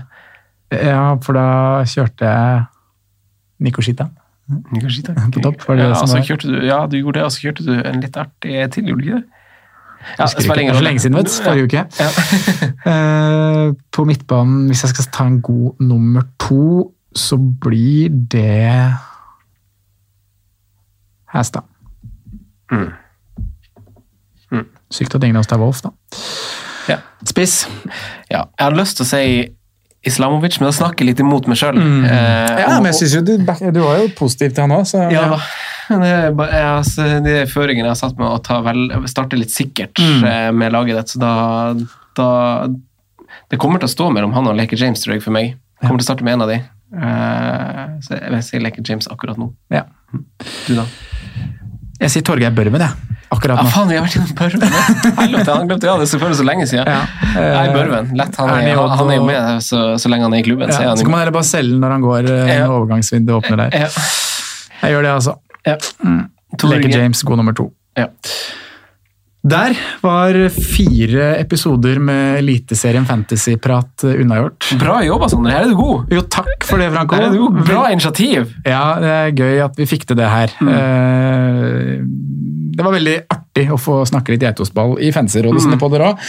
[0.73, 1.47] Ja, for da
[1.87, 2.65] kjørte jeg
[3.63, 4.09] Nikoshita.
[5.33, 6.27] På topp, var det ja, det som altså, var?
[6.29, 9.03] kjørte du, ja, du gjorde det, og så kjørte du en litt artig til, gjorde
[9.03, 9.33] du ikke det?
[10.17, 10.27] Ja.
[10.29, 11.33] Det var lenge siden, vet du.
[11.43, 11.85] Forrige uke.
[11.99, 12.11] Ja.
[12.87, 18.93] Eh, på midtbanen, hvis jeg skal ta en god nummer to, så blir det
[21.33, 21.67] Hæstad.
[22.71, 22.87] Mm.
[24.51, 24.65] Mm.
[24.93, 25.91] Sykt at ingen av oss tar Wolf, da.
[26.87, 26.97] Ja.
[27.27, 27.65] Spiss.
[28.31, 29.23] Ja, jeg hadde lyst til å si
[30.07, 31.75] Islamovic, men da snakker jeg litt imot meg sjøl.
[31.75, 32.05] Mm.
[32.07, 33.33] Ja, men jeg synes jo du,
[33.75, 35.39] du var jo positiv til han òg, så Ja, ja.
[35.89, 39.51] det er, jeg, altså, de føringene jeg har satt med å ta vel, starte litt
[39.51, 40.23] sikkert Mm.
[40.29, 41.33] eh, med laget ditt, så da,
[42.15, 42.29] da
[43.51, 45.55] Det kommer til å stå mellom han og Leke James, tror jeg, for meg.
[45.81, 46.57] Jeg kommer til å starte med en av de.
[46.95, 49.49] Eh, så jeg vil si Leke James akkurat nå.
[49.73, 49.83] Ja.
[50.67, 50.85] Du, da?
[51.97, 53.17] Jeg sier Torgeir Børven, jeg.
[53.33, 53.63] Akkurat nå.
[53.65, 54.75] Ja, faen, vi har vært innom Børven!
[55.17, 56.87] Helvete, han glemte ja, det er selvfølgelig så lenge siden.
[56.87, 57.01] Ja.
[57.35, 58.11] Nei, Børven.
[58.19, 58.37] Lett.
[58.39, 60.71] Han Er han han er jo med så, så lenge han er i klubben.
[60.71, 63.41] så Ja, han så kan man heller bare selge når han går eh, når overgangsvinduet
[63.41, 63.81] åpner der.
[63.83, 63.89] Ja.
[64.83, 65.35] Jeg gjør det, altså.
[65.67, 65.75] Ja.
[66.05, 66.23] Mm.
[66.71, 67.67] Leke James, god nummer to.
[67.99, 68.07] Ja.
[69.47, 74.71] Der var fire episoder med Eliteserien Fantasy-prat eh, unnagjort.
[74.81, 75.53] Bra jobba, Sondre.
[75.55, 76.11] Her er du god.
[76.11, 77.15] Jo, takk for det, Franco.
[77.15, 77.61] Her er du god.
[77.69, 78.49] Bra initiativ.
[78.67, 80.55] Ja, det er gøy at vi fikk til det her.
[80.59, 82.09] Mm.
[82.75, 86.27] Det var veldig artig å få snakke litt geitostball i Fantasyrådet sine podder òg.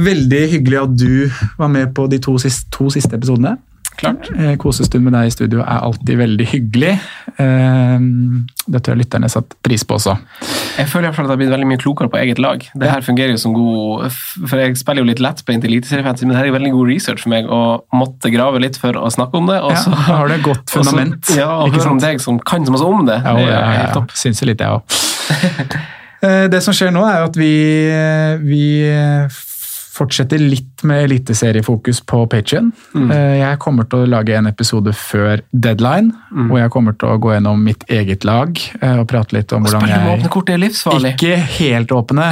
[0.00, 3.58] Veldig hyggelig at du var med på de to siste, to siste episodene.
[3.98, 4.28] Klart.
[4.38, 6.92] Eh, Kosestund med deg i studio er alltid veldig hyggelig.
[7.36, 7.98] Eh,
[8.70, 10.14] Det tror jeg lytterne satt pris på også.
[10.78, 12.62] Jeg føler i hvert fall at jeg har blitt veldig mye klokere på eget lag.
[12.72, 14.06] Det her fungerer jo som god
[14.48, 17.34] For jeg spiller jo litt lettbeint eliteseriefantasy, men det her er veldig god research for
[17.34, 17.60] meg å
[17.92, 19.58] måtte grave litt for å snakke om det.
[19.60, 22.64] Og Ja, har du et godt fundament, Også, ja, og høre om deg som kan
[22.64, 23.20] så masse om det.
[23.24, 23.94] Ja, ja, ja, helt ja.
[23.98, 24.14] topp.
[24.16, 24.82] Syns jo litt, jeg òg.
[26.20, 27.52] Det som skjer nå, er jo at vi,
[28.44, 28.64] vi
[30.00, 32.72] fortsetter litt med eliteseriefokus på Patrion.
[32.96, 33.10] Mm.
[33.40, 36.46] Jeg kommer til å lage en episode før deadline, Mm.
[36.46, 39.64] hvor jeg kommer til å gå gjennom mitt eget lag eh, og prate litt om
[39.66, 41.16] hvordan jeg åpne kort er livsfarlig.
[41.18, 42.26] Ikke helt åpne,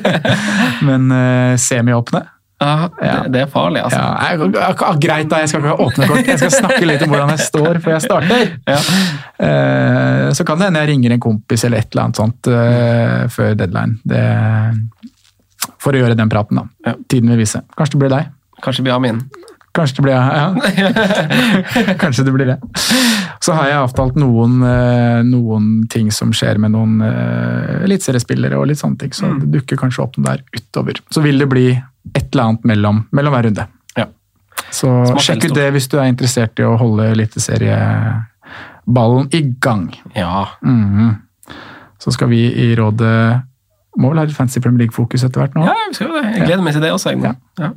[0.88, 2.22] men eh, semiåpne.
[2.60, 4.00] Ja, det, det er farlig, altså.
[4.00, 5.38] Ja, jeg, jeg, jeg, greit, da.
[5.40, 6.26] Jeg skal ikke åpne kort.
[6.28, 8.50] Jeg skal snakke litt om hvordan jeg står før jeg starter.
[9.40, 13.22] Eh, så kan det hende jeg ringer en kompis eller et eller annet sånt uh,
[13.32, 13.96] før deadline.
[14.04, 14.24] Det,
[15.80, 16.94] for å gjøre den praten, da.
[17.08, 17.62] Tiden vil vise.
[17.76, 18.34] Kanskje det blir deg.
[18.60, 19.24] Kanskje det blir Amin.
[19.72, 20.54] Kanskje det blir ja.
[22.02, 22.58] Kanskje det blir det.
[23.40, 28.66] Så har jeg avtalt noen, eh, noen ting som skjer med noen uh, eliteseriespillere og
[28.68, 29.12] litt sånne ting.
[29.14, 30.94] Så det dukker kanskje opp noe der utover.
[31.14, 33.64] Så vil det bli et eller annet mellom, mellom hver runde.
[33.94, 34.06] Ja.
[34.74, 34.88] Så
[35.22, 39.84] sjekk ut det hvis du er interessert i å holde eliteserieballen i gang.
[40.18, 40.36] Ja.
[40.66, 41.08] Mhm.
[42.00, 43.49] Så skal vi i rådet
[44.00, 45.66] må vel ha litt fancy Premier League-fokus etter hvert nå.
[45.68, 46.24] ja, det.
[46.38, 47.12] Jeg gleder meg til det også.
[47.20, 47.34] Ja.
[47.60, 47.70] Ja.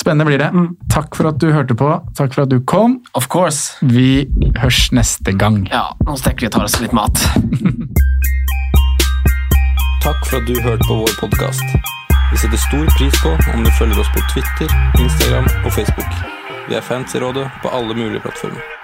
[0.00, 0.50] Spennende blir det.
[0.92, 1.88] Takk for at du hørte på.
[2.18, 2.98] Takk for at du kom.
[3.14, 3.78] Of course.
[3.80, 4.26] Vi
[4.60, 5.62] hørs neste gang.
[5.70, 7.14] Ja, nå tenker vi å ta oss litt mat.
[10.04, 11.64] Takk for at du hørte på vår podkast.
[12.32, 14.68] Vi setter stor pris på om du følger oss på Twitter,
[15.00, 16.10] Instagram og Facebook.
[16.68, 18.83] Vi er fans i rådet på alle mulige plattformer.